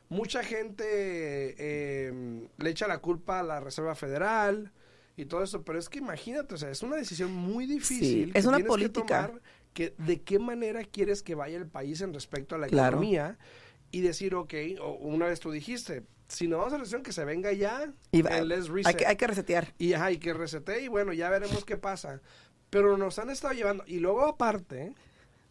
mucha 0.09 0.45
gente 0.45 0.85
eh, 1.59 2.49
le 2.59 2.71
echa 2.71 2.87
la 2.87 2.99
culpa 2.99 3.41
a 3.41 3.43
la 3.43 3.61
Reserva 3.61 3.95
Federal 3.95 4.73
y 5.19 5.27
todo 5.27 5.43
eso, 5.43 5.63
pero 5.63 5.79
es 5.79 5.89
que 5.89 5.99
imagínate, 5.99 6.55
o 6.55 6.59
sea, 6.59 6.71
es 6.71 6.83
una 6.83 6.97
decisión 6.97 7.33
muy 7.35 7.67
difícil. 7.67 8.27
Sí, 8.27 8.33
que 8.33 8.39
es 8.39 8.47
una 8.47 8.57
tienes 8.59 8.65
que 8.67 8.69
política. 8.69 9.27
tomar 9.27 9.43
que 9.75 9.95
de 9.99 10.23
qué 10.23 10.39
manera 10.39 10.83
quieres 10.85 11.23
que 11.23 11.35
vaya 11.35 11.57
el 11.59 11.67
país 11.67 12.01
en 12.01 12.15
respecto 12.15 12.55
a 12.55 12.59
la 12.59 12.67
Claro. 12.69 12.97
economía 12.97 13.39
y 13.91 14.01
decir, 14.01 14.35
ok, 14.35 14.55
o 14.81 14.93
una 14.93 15.27
vez 15.27 15.41
tú 15.41 15.51
dijiste, 15.51 16.05
si 16.29 16.47
no 16.49 16.59
vamos 16.59 16.73
a 16.73 16.79
recesión, 16.79 17.03
que 17.03 17.13
se 17.13 17.25
venga 17.25 17.53
ya, 17.53 17.93
Y 18.13 18.23
va- 18.23 18.31
hay, 18.33 18.95
que, 18.95 19.07
hay 19.07 19.17
que 19.17 19.27
resetear. 19.27 19.75
Y 19.79 19.93
ajá, 19.95 20.13
y 20.13 20.19
que 20.19 20.33
resete 20.35 20.83
y 20.83 20.89
bueno, 20.89 21.13
ya 21.13 21.31
veremos 21.31 21.65
qué 21.65 21.77
pasa. 21.77 22.21
Pero 22.71 22.97
nos 22.99 23.19
han 23.19 23.31
estado 23.31 23.55
llevando. 23.55 23.83
Y 23.87 23.99
luego 24.01 24.25
aparte, 24.27 24.93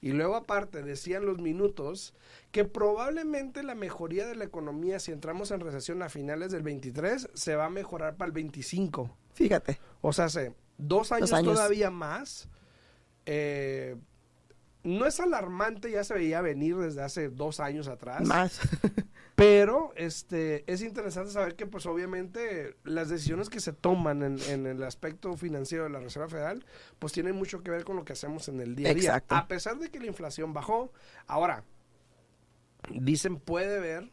y 0.02 0.12
luego 0.12 0.36
aparte 0.36 0.84
decían 0.84 1.26
los 1.26 1.40
minutos 1.40 2.14
que 2.52 2.64
probablemente 2.64 3.64
la 3.64 3.74
mejoría 3.76 4.28
de 4.28 4.36
la 4.36 4.46
economía, 4.46 5.00
si 5.00 5.12
entramos 5.12 5.50
en 5.52 5.60
recesión 5.62 6.02
a 6.04 6.10
finales 6.10 6.52
del 6.52 6.62
23, 6.64 7.30
se 7.34 7.56
va 7.56 7.66
a 7.66 7.70
mejorar 7.70 8.16
para 8.18 8.28
el 8.28 8.34
25. 8.34 9.16
Fíjate. 9.38 9.80
O 10.02 10.12
sea, 10.14 10.26
hace 10.26 10.56
dos 10.80 11.12
años, 11.12 11.32
años. 11.32 11.54
todavía 11.54 11.92
más. 11.92 12.50
Eh, 13.28 13.96
no 14.82 15.06
es 15.06 15.20
alarmante, 15.20 15.92
ya 15.92 16.04
se 16.04 16.16
veía 16.16 16.42
venir 16.42 16.76
desde 16.76 17.04
hace 17.04 17.30
dos 17.30 17.60
años 17.60 17.88
atrás. 17.88 18.26
Más. 18.26 18.60
Pero 19.36 19.94
este 19.96 20.64
es 20.72 20.82
interesante 20.82 21.32
saber 21.32 21.56
que 21.56 21.68
pues 21.68 21.86
obviamente 21.86 22.76
las 22.84 23.10
decisiones 23.10 23.50
que 23.50 23.60
se 23.60 23.74
toman 23.74 24.24
en, 24.24 24.40
en 24.50 24.66
el 24.66 24.82
aspecto 24.82 25.38
financiero 25.38 25.84
de 25.84 25.92
la 25.92 26.00
Reserva 26.00 26.28
Federal 26.28 26.66
pues 26.98 27.14
tienen 27.14 27.36
mucho 27.36 27.62
que 27.62 27.70
ver 27.70 27.84
con 27.84 27.96
lo 27.96 28.06
que 28.06 28.14
hacemos 28.14 28.48
en 28.48 28.60
el 28.60 28.76
día 28.76 28.90
a 28.90 28.94
día. 28.96 29.10
Exacto. 29.10 29.36
A 29.36 29.48
pesar 29.48 29.78
de 29.78 29.92
que 29.92 30.00
la 30.00 30.08
inflación 30.08 30.54
bajó, 30.54 30.92
ahora 31.28 31.64
dicen 32.90 33.38
puede 33.38 33.80
ver 33.80 34.12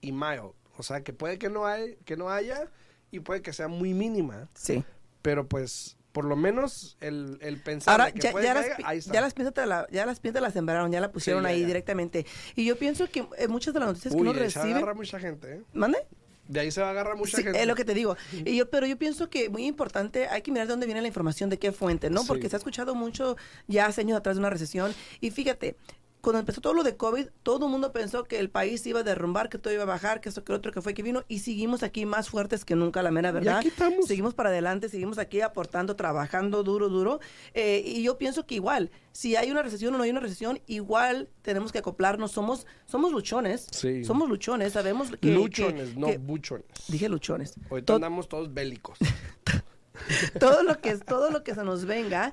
y 0.00 0.10
mild. 0.10 0.54
O 0.76 0.82
sea, 0.82 1.04
que 1.04 1.12
puede 1.12 1.38
que 1.38 1.50
no, 1.50 1.66
hay, 1.66 1.94
que 2.04 2.16
no 2.16 2.30
haya 2.30 2.68
y 3.14 3.20
puede 3.20 3.42
que 3.42 3.52
sea 3.52 3.68
muy 3.68 3.94
mínima. 3.94 4.48
Sí. 4.54 4.84
Pero 5.22 5.46
pues, 5.46 5.96
por 6.12 6.24
lo 6.24 6.36
menos 6.36 6.96
el, 7.00 7.38
el 7.40 7.60
pensar 7.60 7.92
Ahora, 7.92 8.06
de 8.06 8.12
que 8.12 8.20
ya, 8.20 8.32
puede 8.32 8.46
ya 8.46 8.54
las, 8.54 8.66
ahí 8.84 8.98
está. 8.98 9.12
ya 9.14 9.20
las 9.20 9.34
piezas 9.34 9.66
la, 9.66 9.86
ya 9.90 10.06
las 10.06 10.20
piezas 10.20 10.42
las 10.42 10.52
sembraron, 10.52 10.92
ya 10.92 11.00
la 11.00 11.10
pusieron 11.10 11.42
ya, 11.44 11.48
ahí 11.50 11.64
directamente. 11.64 12.26
Y 12.54 12.64
yo 12.64 12.76
pienso 12.76 13.08
que 13.10 13.26
eh, 13.38 13.48
muchas 13.48 13.72
de 13.74 13.80
las 13.80 13.88
noticias 13.88 14.14
que 14.14 14.20
uno 14.20 14.30
ahí 14.30 14.36
se 14.36 14.40
va 14.40 14.44
a 14.44 14.46
recibe... 14.46 14.74
agarrar 14.74 14.96
mucha 14.96 15.18
gente, 15.18 15.54
¿eh? 15.54 15.62
¿Mande? 15.72 15.98
De 16.46 16.60
ahí 16.60 16.70
se 16.70 16.82
va 16.82 16.88
a 16.88 16.90
agarrar 16.90 17.16
mucha 17.16 17.38
Sí, 17.38 17.42
gente. 17.42 17.58
es 17.60 17.66
lo 17.66 17.74
que 17.74 17.86
te 17.86 17.94
digo. 17.94 18.16
Y 18.44 18.56
yo, 18.56 18.68
pero 18.68 18.86
yo 18.86 18.98
pienso 18.98 19.30
que 19.30 19.48
muy 19.48 19.64
importante, 19.66 20.28
hay 20.28 20.42
que 20.42 20.50
mirar 20.52 20.66
de 20.66 20.72
dónde 20.72 20.84
viene 20.86 21.00
la 21.00 21.08
información, 21.08 21.48
de 21.48 21.58
qué 21.58 21.72
fuente, 21.72 22.10
¿no? 22.10 22.20
Sí. 22.20 22.28
Porque 22.28 22.50
se 22.50 22.56
ha 22.56 22.58
escuchado 22.58 22.94
mucho 22.94 23.36
ya 23.66 23.86
hace 23.86 24.02
años 24.02 24.18
atrás 24.18 24.36
de 24.36 24.40
una 24.40 24.50
recesión. 24.50 24.92
Y 25.20 25.30
fíjate, 25.30 25.76
cuando 26.24 26.40
empezó 26.40 26.60
todo 26.60 26.74
lo 26.74 26.82
de 26.82 26.96
COVID, 26.96 27.26
todo 27.44 27.66
el 27.66 27.70
mundo 27.70 27.92
pensó 27.92 28.24
que 28.24 28.40
el 28.40 28.50
país 28.50 28.84
iba 28.86 29.00
a 29.00 29.02
derrumbar, 29.04 29.48
que 29.48 29.58
todo 29.58 29.72
iba 29.72 29.84
a 29.84 29.86
bajar, 29.86 30.20
que 30.20 30.28
esto, 30.28 30.42
que 30.42 30.52
otro, 30.52 30.72
que 30.72 30.80
fue, 30.80 30.92
que 30.94 31.02
vino. 31.04 31.22
Y 31.28 31.38
seguimos 31.38 31.84
aquí 31.84 32.06
más 32.06 32.28
fuertes 32.28 32.64
que 32.64 32.74
nunca, 32.74 33.02
la 33.02 33.12
mera 33.12 33.30
verdad. 33.30 33.58
aquí 33.58 33.68
estamos. 33.68 34.06
Seguimos 34.06 34.34
para 34.34 34.48
adelante, 34.48 34.88
seguimos 34.88 35.18
aquí 35.18 35.40
aportando, 35.40 35.94
trabajando 35.94 36.64
duro, 36.64 36.88
duro. 36.88 37.20
Eh, 37.52 37.82
y 37.86 38.02
yo 38.02 38.18
pienso 38.18 38.46
que 38.46 38.56
igual, 38.56 38.90
si 39.12 39.36
hay 39.36 39.50
una 39.52 39.62
recesión 39.62 39.94
o 39.94 39.98
no 39.98 40.02
hay 40.04 40.10
una 40.10 40.20
recesión, 40.20 40.58
igual 40.66 41.28
tenemos 41.42 41.70
que 41.70 41.78
acoplarnos. 41.78 42.32
Somos, 42.32 42.66
somos 42.86 43.12
luchones. 43.12 43.66
Sí. 43.70 44.04
Somos 44.04 44.28
luchones, 44.28 44.72
sabemos 44.72 45.10
que... 45.10 45.18
que- 45.18 45.34
Luchones, 45.34 45.96
no 45.96 46.06
que- 46.08 46.18
buchones. 46.18 46.64
Dije 46.88 47.08
luchones. 47.08 47.54
Ahorita 47.70 47.94
andamos 47.94 48.28
todos 48.28 48.52
bélicos. 48.52 48.98
todo 50.40 50.62
lo 50.62 50.80
que 50.80 50.90
es 50.90 51.04
todo 51.04 51.30
lo 51.30 51.42
que 51.44 51.54
se 51.54 51.62
nos 51.64 51.84
venga 51.84 52.32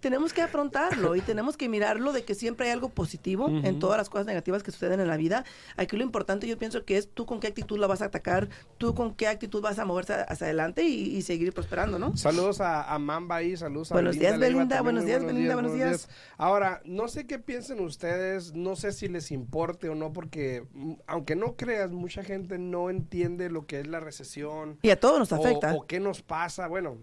tenemos 0.00 0.32
que 0.32 0.42
afrontarlo 0.42 1.14
y 1.16 1.20
tenemos 1.20 1.56
que 1.56 1.68
mirarlo 1.68 2.12
de 2.12 2.24
que 2.24 2.34
siempre 2.34 2.66
hay 2.66 2.72
algo 2.72 2.88
positivo 2.88 3.48
en 3.48 3.78
todas 3.78 3.98
las 3.98 4.08
cosas 4.08 4.26
negativas 4.26 4.62
que 4.62 4.70
suceden 4.70 5.00
en 5.00 5.08
la 5.08 5.16
vida 5.16 5.44
aquí 5.76 5.96
lo 5.96 6.02
importante 6.02 6.46
yo 6.46 6.58
pienso 6.58 6.84
que 6.84 6.96
es 6.96 7.08
tú 7.12 7.26
con 7.26 7.40
qué 7.40 7.48
actitud 7.48 7.78
la 7.78 7.86
vas 7.86 8.02
a 8.02 8.06
atacar 8.06 8.48
tú 8.78 8.94
con 8.94 9.14
qué 9.14 9.28
actitud 9.28 9.60
vas 9.62 9.78
a 9.78 9.84
moverse 9.84 10.14
hacia 10.14 10.46
adelante 10.46 10.82
y, 10.84 11.16
y 11.16 11.22
seguir 11.22 11.52
prosperando 11.52 11.98
no 11.98 12.16
Saludos 12.16 12.60
a, 12.60 12.82
a 12.92 12.98
Mamba 12.98 13.36
ahí, 13.36 13.56
saludos 13.56 13.90
a 13.92 13.94
Buenos 13.94 14.18
días, 14.18 14.38
Leiva 14.38 14.54
Belinda, 14.60 14.80
buenos 14.82 15.02
muy 15.02 15.10
días, 15.10 15.24
Belinda, 15.24 15.54
buenos 15.54 15.74
días. 15.74 16.08
Ahora, 16.38 16.80
no 16.84 17.08
sé 17.08 17.26
qué 17.26 17.38
piensen 17.38 17.80
ustedes, 17.80 18.54
no 18.54 18.76
sé 18.76 18.92
si 18.92 19.08
les 19.08 19.30
importe 19.32 19.88
o 19.88 19.94
no, 19.94 20.12
porque 20.12 20.64
mm, 20.72 20.94
aunque 21.06 21.36
no 21.36 21.56
creas, 21.56 21.90
mucha 21.90 22.22
gente 22.22 22.58
no 22.58 22.90
entiende 22.90 23.50
lo 23.50 23.66
que 23.66 23.80
es 23.80 23.86
la 23.86 24.00
recesión. 24.00 24.78
y 24.82 24.90
a 24.90 24.98
todos 25.00 25.18
nos 25.18 25.32
o- 25.32 25.36
afecta 25.36 25.74
O, 25.74 25.86
qué 25.86 26.00
nos 26.00 26.22
pasa. 26.22 26.68
Bueno, 26.68 26.96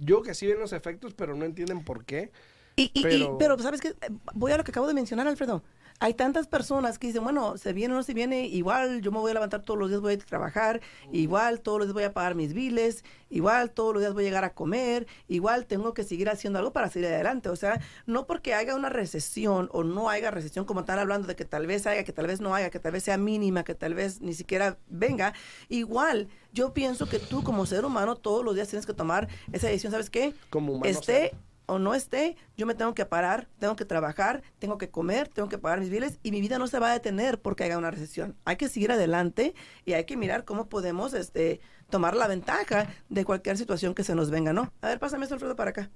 yo 0.00 0.22
que 0.22 0.34
sí 0.34 0.46
ven 0.46 0.58
los 0.60 0.72
efectos, 0.72 1.14
pero 1.14 1.34
no 1.34 1.44
entienden 1.44 1.84
por 1.84 2.04
qué. 2.04 2.30
Y, 2.76 2.84
y- 2.84 2.90
y- 2.94 3.02
Pero- 3.02 3.38
pero, 3.38 3.58
sabes 3.58 3.80
que 3.80 3.94
voy 4.34 4.52
a 4.52 4.56
lo 4.56 4.64
que 4.64 4.70
acabo 4.70 4.86
de 4.86 4.94
mencionar, 4.94 5.26
Alfredo. 5.26 5.64
Hay 6.00 6.14
tantas 6.14 6.46
personas 6.46 6.98
que 6.98 7.08
dicen, 7.08 7.24
bueno, 7.24 7.56
se 7.56 7.72
viene 7.72 7.94
o 7.94 7.96
no 7.96 8.02
se 8.04 8.14
viene, 8.14 8.46
igual 8.46 9.00
yo 9.00 9.10
me 9.10 9.18
voy 9.18 9.32
a 9.32 9.34
levantar 9.34 9.62
todos 9.62 9.80
los 9.80 9.88
días, 9.88 10.00
voy 10.00 10.14
a 10.14 10.18
trabajar, 10.18 10.80
igual 11.12 11.60
todos 11.60 11.78
los 11.78 11.88
días 11.88 11.94
voy 11.94 12.04
a 12.04 12.12
pagar 12.12 12.36
mis 12.36 12.54
biles, 12.54 13.04
igual 13.30 13.72
todos 13.72 13.94
los 13.94 14.02
días 14.02 14.14
voy 14.14 14.24
a 14.24 14.26
llegar 14.28 14.44
a 14.44 14.54
comer, 14.54 15.08
igual 15.26 15.66
tengo 15.66 15.94
que 15.94 16.04
seguir 16.04 16.28
haciendo 16.28 16.60
algo 16.60 16.72
para 16.72 16.88
seguir 16.88 17.08
adelante. 17.08 17.48
O 17.48 17.56
sea, 17.56 17.80
no 18.06 18.26
porque 18.26 18.54
haya 18.54 18.76
una 18.76 18.90
recesión 18.90 19.68
o 19.72 19.82
no 19.82 20.08
haya 20.08 20.30
recesión, 20.30 20.64
como 20.64 20.80
están 20.80 21.00
hablando 21.00 21.26
de 21.26 21.34
que 21.34 21.44
tal 21.44 21.66
vez 21.66 21.86
haya, 21.86 22.04
que 22.04 22.12
tal 22.12 22.28
vez 22.28 22.40
no 22.40 22.54
haya, 22.54 22.70
que 22.70 22.78
tal 22.78 22.92
vez 22.92 23.02
sea 23.02 23.18
mínima, 23.18 23.64
que 23.64 23.74
tal 23.74 23.94
vez 23.94 24.20
ni 24.20 24.34
siquiera 24.34 24.78
venga, 24.88 25.34
igual 25.68 26.28
yo 26.52 26.72
pienso 26.72 27.08
que 27.08 27.18
tú 27.18 27.42
como 27.42 27.66
ser 27.66 27.84
humano 27.84 28.14
todos 28.14 28.44
los 28.44 28.54
días 28.54 28.68
tienes 28.68 28.86
que 28.86 28.94
tomar 28.94 29.28
esa 29.52 29.66
decisión, 29.66 29.90
¿sabes 29.90 30.10
qué? 30.10 30.34
Como 30.50 30.74
humano 30.74 30.90
Esté. 30.90 31.32
O 31.68 31.78
no 31.78 31.94
esté, 31.94 32.36
yo 32.56 32.66
me 32.66 32.74
tengo 32.74 32.94
que 32.94 33.04
parar, 33.06 33.46
tengo 33.58 33.76
que 33.76 33.84
trabajar, 33.84 34.42
tengo 34.58 34.78
que 34.78 34.88
comer, 34.90 35.28
tengo 35.28 35.48
que 35.48 35.58
pagar 35.58 35.80
mis 35.80 35.90
biles 35.90 36.18
y 36.22 36.30
mi 36.32 36.40
vida 36.40 36.58
no 36.58 36.66
se 36.66 36.78
va 36.78 36.90
a 36.90 36.92
detener 36.94 37.40
porque 37.40 37.64
haya 37.64 37.76
una 37.78 37.90
recesión. 37.90 38.36
Hay 38.46 38.56
que 38.56 38.68
seguir 38.68 38.90
adelante 38.90 39.54
y 39.84 39.92
hay 39.92 40.04
que 40.04 40.16
mirar 40.16 40.44
cómo 40.44 40.68
podemos 40.68 41.12
este, 41.14 41.60
tomar 41.90 42.16
la 42.16 42.26
ventaja 42.26 42.88
de 43.10 43.24
cualquier 43.24 43.58
situación 43.58 43.94
que 43.94 44.02
se 44.02 44.14
nos 44.14 44.30
venga, 44.30 44.52
¿no? 44.52 44.72
A 44.80 44.88
ver, 44.88 44.98
pásame 44.98 45.24
esto, 45.24 45.34
Alfredo, 45.34 45.54
para 45.56 45.70
acá. 45.70 45.90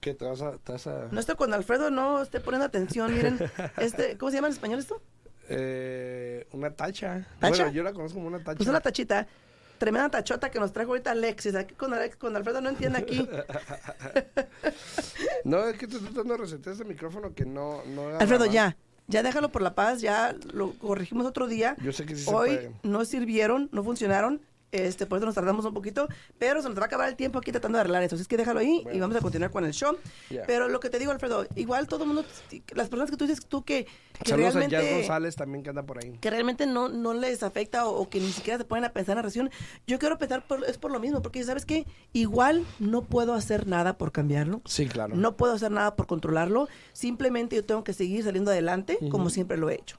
¿Qué 0.00 0.14
te 0.14 0.24
vas 0.26 0.42
a...? 0.42 0.58
te 0.58 0.72
vas 0.72 0.86
a- 0.86 1.08
No 1.10 1.20
estoy 1.20 1.36
cuando 1.36 1.56
Alfredo 1.56 1.90
no 1.90 2.20
esté 2.22 2.40
poniendo 2.40 2.66
atención, 2.66 3.14
miren, 3.14 3.38
este, 3.78 4.18
¿cómo 4.18 4.30
se 4.30 4.36
llama 4.36 4.48
en 4.48 4.52
español 4.54 4.78
esto? 4.78 5.00
Eh, 5.48 6.46
una 6.52 6.70
tacha. 6.70 7.26
¿Tacha? 7.40 7.64
Bueno, 7.64 7.72
yo 7.72 7.82
la 7.82 7.92
conozco 7.92 8.14
como 8.16 8.28
una 8.28 8.38
tacha. 8.38 8.56
Pues 8.56 8.68
una 8.68 8.80
tachita, 8.80 9.26
tremenda 9.82 10.08
tachota 10.10 10.48
que 10.48 10.60
nos 10.60 10.72
trajo 10.72 10.92
ahorita 10.92 11.10
Alexis. 11.10 11.56
Aquí 11.56 11.74
con, 11.74 11.92
Alex, 11.92 12.14
con 12.14 12.36
Alfredo 12.36 12.60
no 12.60 12.68
entiende 12.68 12.98
aquí. 12.98 13.28
No, 15.44 15.66
es 15.66 15.76
que 15.76 15.86
estoy 15.86 16.00
tratando 16.00 16.34
de 16.34 16.38
resetear 16.38 16.74
ese 16.74 16.84
micrófono 16.84 17.34
que 17.34 17.44
no... 17.44 17.82
Alfredo, 18.20 18.46
ya. 18.46 18.76
Ya 19.08 19.24
déjalo 19.24 19.50
por 19.50 19.60
la 19.60 19.74
paz, 19.74 20.00
ya 20.00 20.36
lo 20.52 20.72
corregimos 20.74 21.26
otro 21.26 21.48
día. 21.48 21.76
Yo 21.82 21.92
sé 21.92 22.06
que 22.06 22.14
sí 22.14 22.24
se 22.24 22.30
Hoy 22.32 22.48
puede. 22.50 22.72
no 22.84 23.04
sirvieron, 23.04 23.68
no 23.72 23.82
funcionaron. 23.82 24.40
Este, 24.72 25.06
por 25.06 25.18
eso 25.18 25.26
nos 25.26 25.34
tardamos 25.34 25.64
un 25.66 25.74
poquito, 25.74 26.08
pero 26.38 26.62
se 26.62 26.68
nos 26.68 26.78
va 26.78 26.82
a 26.82 26.86
acabar 26.86 27.08
el 27.08 27.14
tiempo 27.14 27.38
aquí 27.38 27.52
tratando 27.52 27.76
de 27.76 27.80
arreglar 27.82 28.02
eso. 28.02 28.14
Así 28.14 28.22
es 28.22 28.28
que 28.28 28.36
déjalo 28.38 28.58
ahí 28.60 28.84
y 28.92 28.98
vamos 29.00 29.16
a 29.16 29.20
continuar 29.20 29.50
con 29.50 29.64
el 29.66 29.72
show. 29.72 29.96
Pero 30.46 30.68
lo 30.68 30.80
que 30.80 30.88
te 30.90 30.98
digo, 30.98 31.12
Alfredo, 31.12 31.46
igual 31.56 31.86
todo 31.86 32.04
el 32.04 32.06
mundo, 32.08 32.24
las 32.74 32.88
personas 32.88 33.10
que 33.10 33.16
tú 33.16 33.26
dices 33.26 33.44
tú 33.46 33.62
que, 33.64 33.86
que 34.22 34.30
Saludos 34.30 34.56
a 34.56 34.60
Jazz 34.60 34.70
realmente 34.70 34.94
González 34.96 35.36
también 35.36 35.62
que 35.62 35.70
anda 35.70 35.82
por 35.82 36.02
ahí. 36.02 36.12
que 36.20 36.30
realmente 36.30 36.66
no, 36.66 36.88
no 36.88 37.12
les 37.12 37.42
afecta 37.42 37.86
o, 37.86 38.00
o 38.00 38.08
que 38.08 38.18
ni 38.18 38.32
siquiera 38.32 38.58
se 38.58 38.64
ponen 38.64 38.84
a 38.84 38.92
pensar 38.92 39.12
en 39.12 39.16
la 39.16 39.22
recesión, 39.22 39.50
yo 39.86 39.98
quiero 39.98 40.16
pensar 40.18 40.46
por, 40.46 40.64
es 40.64 40.78
por 40.78 40.90
lo 40.90 40.98
mismo, 41.00 41.20
porque 41.22 41.44
sabes 41.44 41.66
que 41.66 41.86
igual 42.14 42.64
no 42.78 43.02
puedo 43.02 43.34
hacer 43.34 43.66
nada 43.66 43.98
por 43.98 44.10
cambiarlo, 44.10 44.62
Sí, 44.64 44.86
claro. 44.86 45.14
no 45.14 45.36
puedo 45.36 45.52
hacer 45.52 45.70
nada 45.70 45.96
por 45.96 46.06
controlarlo, 46.06 46.68
simplemente 46.94 47.56
yo 47.56 47.64
tengo 47.64 47.84
que 47.84 47.92
seguir 47.92 48.24
saliendo 48.24 48.50
adelante 48.50 48.98
como 49.10 49.28
siempre 49.28 49.56
lo 49.58 49.68
he 49.68 49.74
hecho. 49.74 49.98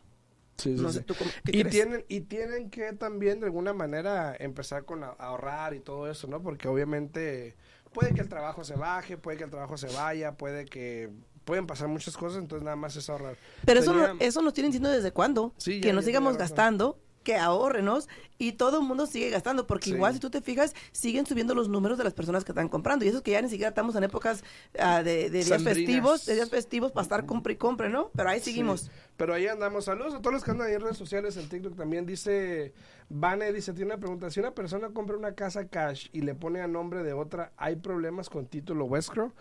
Sí, 0.57 0.75
sí, 0.77 0.81
No 0.83 0.89
sí. 0.91 0.99
sé, 0.99 1.03
¿tú 1.03 1.15
cómo- 1.15 1.31
qué 1.43 1.51
y 1.51 1.61
crees? 1.61 1.69
tienen 1.71 2.05
y 2.07 2.21
tienen 2.21 2.69
que 2.69 2.93
también 2.93 3.39
de 3.39 3.47
alguna 3.47 3.73
manera 3.73 4.35
empezar 4.39 4.85
con 4.85 5.03
a- 5.03 5.09
ahorrar 5.17 5.73
y 5.73 5.79
todo 5.79 6.09
eso, 6.09 6.27
¿no? 6.27 6.41
Porque 6.41 6.67
obviamente 6.67 7.55
puede 7.91 8.13
que 8.13 8.21
el 8.21 8.29
trabajo 8.29 8.63
se 8.63 8.75
baje, 8.75 9.17
puede 9.17 9.37
que 9.37 9.43
el 9.45 9.49
trabajo 9.49 9.77
se 9.77 9.87
vaya, 9.87 10.33
puede 10.33 10.65
que 10.65 11.09
pueden 11.43 11.67
pasar 11.67 11.87
muchas 11.89 12.15
cosas, 12.15 12.39
entonces 12.41 12.63
nada 12.63 12.75
más 12.77 12.95
es 12.95 13.09
ahorrar. 13.09 13.35
Pero 13.65 13.79
eso, 13.81 13.93
no- 13.93 14.15
eso 14.19 14.41
nos 14.41 14.53
tienen 14.53 14.71
diciendo 14.71 14.89
desde 14.89 15.11
cuándo, 15.11 15.53
Sí, 15.57 15.81
que 15.81 15.87
ya- 15.87 15.93
nos 15.93 16.05
ya 16.05 16.07
sigamos 16.07 16.37
gastando, 16.37 16.99
que 17.23 17.37
ahorrenos 17.37 18.07
y 18.37 18.53
todo 18.53 18.79
el 18.81 18.85
mundo 18.85 19.05
sigue 19.05 19.29
gastando, 19.29 19.65
porque 19.67 19.85
Sí. 19.89 19.95
igual 19.95 20.13
si 20.13 20.19
tú 20.19 20.29
te 20.29 20.41
fijas, 20.41 20.75
siguen 20.91 21.25
subiendo 21.25 21.55
los 21.55 21.69
números 21.69 21.97
de 21.97 22.03
las 22.03 22.13
personas 22.13 22.43
que 22.43 22.51
están 22.51 22.67
comprando 22.69 23.05
y 23.05 23.07
eso 23.07 23.17
es 23.17 23.23
que 23.23 23.31
ya 23.31 23.41
ni 23.41 23.49
siquiera 23.49 23.69
estamos 23.69 23.95
en 23.95 24.03
épocas 24.03 24.43
ah, 24.79 25.01
de, 25.03 25.29
de 25.29 25.43
días 25.43 25.63
festivos, 25.63 26.25
de 26.25 26.35
días 26.35 26.49
festivos 26.49 26.91
para 26.91 27.03
estar 27.03 27.25
compre 27.25 27.53
y 27.53 27.55
compre, 27.55 27.89
¿no? 27.89 28.11
Pero 28.15 28.29
ahí 28.29 28.39
Sí, 28.39 28.45
seguimos. 28.51 28.91
Pero 29.15 29.33
ahí 29.33 29.47
andamos. 29.47 29.85
Saludos 29.85 30.15
a 30.15 30.19
todos 30.19 30.33
los 30.33 30.43
que 30.43 30.51
andan 30.51 30.67
ahí 30.67 30.73
en 30.73 30.81
redes 30.81 30.97
sociales, 30.97 31.37
en 31.37 31.47
TikTok 31.47 31.75
también. 31.77 32.05
Dice, 32.05 32.73
Vane, 33.09 33.53
dice, 33.53 33.71
tiene 33.73 33.91
una 33.93 33.99
pregunta. 33.99 34.29
Si 34.31 34.39
una 34.39 34.51
persona 34.55 34.89
compra 34.89 35.15
una 35.15 35.33
casa 35.35 35.67
cash 35.67 36.07
y 36.11 36.21
le 36.21 36.33
pone 36.33 36.61
a 36.61 36.67
nombre 36.67 37.03
de 37.03 37.13
otra, 37.13 37.51
¿hay 37.57 37.75
problemas 37.75 38.29
con 38.29 38.47
título 38.47 38.85
o 38.85 38.97
escrow? 38.97 39.31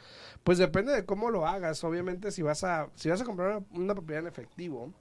Pues 0.45 0.59
depende 0.59 0.93
de 0.93 1.07
cómo 1.07 1.31
lo 1.31 1.47
hagas. 1.47 1.83
Obviamente, 1.85 2.31
si 2.33 2.43
vas 2.43 2.63
a, 2.65 2.89
si 2.95 3.09
vas 3.09 3.23
a 3.23 3.25
comprar 3.25 3.57
una, 3.57 3.67
una 3.83 3.95
propiedad 3.95 4.21
en 4.23 4.29
efectivo 4.29 4.93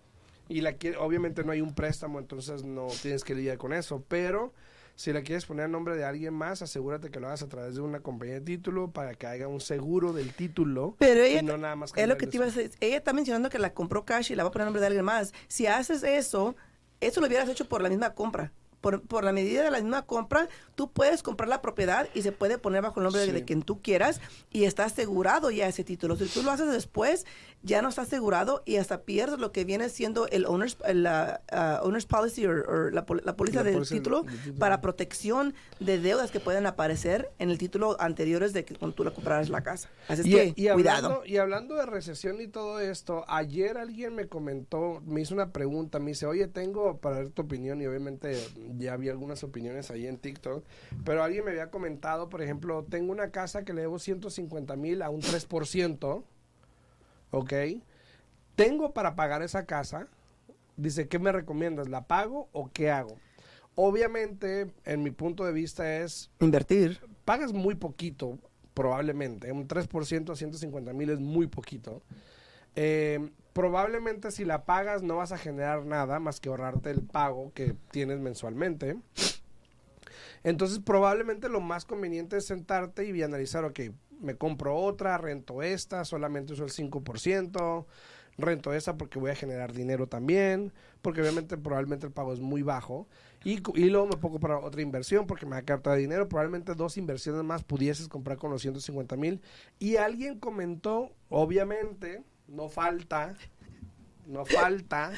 y 0.51 0.61
la 0.61 0.73
quiere- 0.73 0.97
obviamente 0.97 1.43
no 1.43 1.51
hay 1.51 1.61
un 1.61 1.73
préstamo, 1.73 2.19
entonces 2.19 2.63
no 2.63 2.87
tienes 3.01 3.23
que 3.23 3.35
lidiar 3.35 3.57
con 3.57 3.73
eso. 3.73 4.03
Pero 4.07 4.53
si 4.95 5.13
la 5.13 5.21
quieres 5.23 5.45
poner 5.45 5.65
a 5.65 5.67
nombre 5.67 5.95
de 5.95 6.03
alguien 6.03 6.33
más, 6.33 6.61
asegúrate 6.61 7.09
que 7.09 7.19
lo 7.19 7.27
hagas 7.27 7.41
a 7.41 7.49
través 7.49 7.75
de 7.75 7.81
una 7.81 8.01
compañía 8.01 8.35
de 8.35 8.41
título 8.41 8.91
para 8.91 9.13
que 9.15 9.25
haya 9.27 9.47
un 9.47 9.61
seguro 9.61 10.13
del 10.13 10.33
título. 10.33 10.95
Pero 10.99 11.25
y 11.25 11.31
ella, 11.31 11.41
no 11.43 11.57
nada 11.57 11.75
más 11.75 11.93
es 11.95 12.07
lo 12.07 12.17
que 12.17 12.27
te 12.27 12.37
iba 12.37 12.45
a 12.45 12.49
decir, 12.49 12.71
ella 12.81 12.97
está 12.97 13.13
mencionando 13.13 13.49
que 13.49 13.59
la 13.59 13.73
compró 13.73 14.05
cash 14.05 14.31
y 14.31 14.35
la 14.35 14.43
va 14.43 14.49
a 14.49 14.51
poner 14.51 14.63
a 14.63 14.65
nombre 14.65 14.81
de 14.81 14.87
alguien 14.87 15.05
más. 15.05 15.33
Si 15.47 15.65
haces 15.67 16.03
eso, 16.03 16.55
eso 16.99 17.21
lo 17.21 17.27
hubieras 17.27 17.49
hecho 17.49 17.67
por 17.67 17.81
la 17.81 17.89
misma 17.89 18.13
compra. 18.13 18.51
Por, 18.81 19.01
por 19.03 19.23
la 19.23 19.31
medida 19.31 19.63
de 19.63 19.71
la 19.71 19.79
misma 19.79 20.01
compra, 20.07 20.49
tú 20.75 20.91
puedes 20.91 21.21
comprar 21.23 21.47
la 21.47 21.61
propiedad 21.61 22.07
y 22.15 22.23
se 22.23 22.31
puede 22.31 22.57
poner 22.57 22.81
bajo 22.81 22.99
el 22.99 23.03
nombre 23.03 23.21
de- 23.21 23.27
Sí. 23.27 23.31
de 23.33 23.45
quien 23.45 23.61
tú 23.61 23.79
quieras 23.81 24.19
y 24.51 24.63
está 24.63 24.85
asegurado 24.85 25.51
ya 25.51 25.67
ese 25.67 25.83
título. 25.83 26.15
Si 26.15 26.25
tú 26.25 26.41
lo 26.43 26.51
haces 26.51 26.71
después, 26.71 27.25
ya 27.63 27.83
no 27.83 27.89
está 27.89 28.01
asegurado 28.01 28.63
y 28.65 28.77
hasta 28.77 29.03
pierdes 29.03 29.37
lo 29.39 29.51
que 29.51 29.65
viene 29.65 29.87
siendo 29.89 30.27
el 30.27 30.45
owner's, 30.47 30.77
el, 30.85 31.03
la, 31.03 31.41
ah, 31.51 31.79
owner's 31.83 32.07
policy 32.07 32.45
o 32.47 32.89
la, 32.89 33.05
la 33.23 33.35
póliza 33.35 33.57
La 33.59 33.63
del 33.63 33.73
póliza 33.75 33.93
título 33.95 34.23
del 34.23 34.35
título. 34.39 34.57
para 34.59 34.81
protección 34.81 35.53
de 35.79 35.99
deudas 35.99 36.31
que 36.31 36.39
pueden 36.39 36.65
aparecer 36.65 37.29
en 37.37 37.51
el 37.51 37.59
título 37.59 37.95
anteriores 37.99 38.51
de 38.53 38.65
que 38.65 38.75
cuando 38.75 38.95
tú 38.95 39.03
la 39.03 39.11
compraras 39.11 39.49
la 39.49 39.61
casa. 39.61 39.89
Así 40.07 40.21
es 40.21 40.25
Y, 40.27 40.31
que, 40.31 40.45
y 40.63 40.69
cuidado. 40.73 41.05
hablando, 41.07 41.25
y 41.27 41.37
hablando 41.37 41.75
de 41.75 41.85
recesión 41.85 42.41
y 42.41 42.47
todo 42.47 42.79
esto, 42.79 43.25
ayer 43.27 43.77
alguien 43.77 44.15
me 44.15 44.27
comentó, 44.27 45.01
me 45.05 45.21
hizo 45.21 45.35
una 45.35 45.51
pregunta, 45.53 45.99
me 45.99 46.07
dice, 46.11 46.25
oye, 46.25 46.47
tengo 46.47 46.97
para 46.97 47.17
ver 47.19 47.29
tu 47.29 47.43
opinión, 47.43 47.79
y 47.79 47.85
obviamente 47.85 48.43
ya 48.77 48.97
vi 48.97 49.09
algunas 49.09 49.43
opiniones 49.43 49.91
ahí 49.91 50.07
en 50.07 50.17
TikTok, 50.17 50.63
pero 51.05 51.23
alguien 51.23 51.45
me 51.45 51.51
había 51.51 51.69
comentado, 51.71 52.29
por 52.29 52.41
ejemplo, 52.41 52.85
tengo 52.89 53.11
una 53.11 53.31
casa 53.31 53.63
que 53.63 53.73
le 53.73 53.81
debo 53.81 53.99
150 53.99 54.75
mil 54.75 55.01
a 55.01 55.09
un 55.09 55.21
3%, 55.21 56.23
¿ok? 57.31 57.53
Tengo 58.55 58.93
para 58.93 59.15
pagar 59.15 59.41
esa 59.41 59.65
casa, 59.65 60.07
dice, 60.77 61.07
¿qué 61.07 61.19
me 61.19 61.31
recomiendas? 61.31 61.89
¿La 61.89 62.07
pago 62.07 62.49
o 62.51 62.69
qué 62.71 62.91
hago? 62.91 63.17
Obviamente, 63.75 64.71
en 64.85 65.03
mi 65.03 65.11
punto 65.11 65.45
de 65.45 65.53
vista 65.53 65.97
es, 66.01 66.29
Invertir. 66.39 66.99
pagas 67.23 67.53
muy 67.53 67.75
poquito, 67.75 68.37
probablemente. 68.73 69.51
Un 69.51 69.67
3% 69.67 70.31
a 70.31 70.35
150 70.35 70.93
mil 70.93 71.09
es 71.09 71.19
muy 71.19 71.47
poquito. 71.47 72.01
Eh, 72.75 73.29
probablemente 73.53 74.31
si 74.31 74.45
la 74.45 74.65
pagas 74.65 75.03
no 75.03 75.17
vas 75.17 75.31
a 75.31 75.37
generar 75.37 75.85
nada 75.85 76.19
más 76.19 76.39
que 76.39 76.49
ahorrarte 76.49 76.91
el 76.91 77.01
pago 77.01 77.51
que 77.53 77.75
tienes 77.91 78.19
mensualmente. 78.19 78.97
Entonces 80.43 80.79
probablemente 80.79 81.49
lo 81.49 81.61
más 81.61 81.85
conveniente 81.85 82.37
es 82.37 82.47
sentarte 82.47 83.05
y 83.05 83.21
analizar, 83.21 83.63
ok, 83.65 83.79
me 84.19 84.35
compro 84.35 84.75
otra, 84.75 85.17
rento 85.17 85.61
esta, 85.61 86.05
solamente 86.05 86.53
uso 86.53 86.63
el 86.63 86.71
5%, 86.71 87.85
rento 88.37 88.73
esta 88.73 88.97
porque 88.97 89.19
voy 89.19 89.31
a 89.31 89.35
generar 89.35 89.73
dinero 89.73 90.07
también, 90.07 90.71
porque 91.01 91.21
obviamente 91.21 91.57
probablemente 91.57 92.07
el 92.07 92.13
pago 92.13 92.33
es 92.33 92.39
muy 92.39 92.61
bajo. 92.61 93.07
Y, 93.43 93.61
y 93.75 93.89
luego 93.89 94.07
me 94.07 94.17
pongo 94.17 94.39
para 94.39 94.59
otra 94.59 94.81
inversión 94.81 95.25
porque 95.25 95.45
me 95.45 95.55
da 95.55 95.63
carta 95.63 95.93
de 95.93 96.01
dinero. 96.01 96.29
Probablemente 96.29 96.75
dos 96.75 96.97
inversiones 96.97 97.43
más 97.43 97.63
pudieses 97.63 98.07
comprar 98.07 98.37
con 98.37 98.51
los 98.51 98.61
150 98.61 99.15
mil. 99.17 99.41
Y 99.79 99.95
alguien 99.95 100.39
comentó, 100.39 101.11
obviamente, 101.29 102.23
no 102.51 102.69
falta, 102.69 103.35
no 104.27 104.45
falta. 104.45 105.13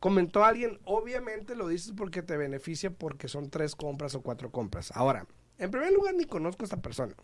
Comentó 0.00 0.44
alguien, 0.44 0.78
obviamente 0.84 1.56
lo 1.56 1.68
dices 1.68 1.92
porque 1.96 2.22
te 2.22 2.36
beneficia 2.36 2.90
porque 2.90 3.28
son 3.28 3.50
tres 3.50 3.74
compras 3.74 4.14
o 4.14 4.22
cuatro 4.22 4.50
compras. 4.50 4.92
Ahora, 4.94 5.26
en 5.58 5.70
primer 5.70 5.92
lugar, 5.92 6.14
ni 6.14 6.24
conozco 6.24 6.64
a 6.64 6.66
esta 6.66 6.82
persona. 6.82 7.14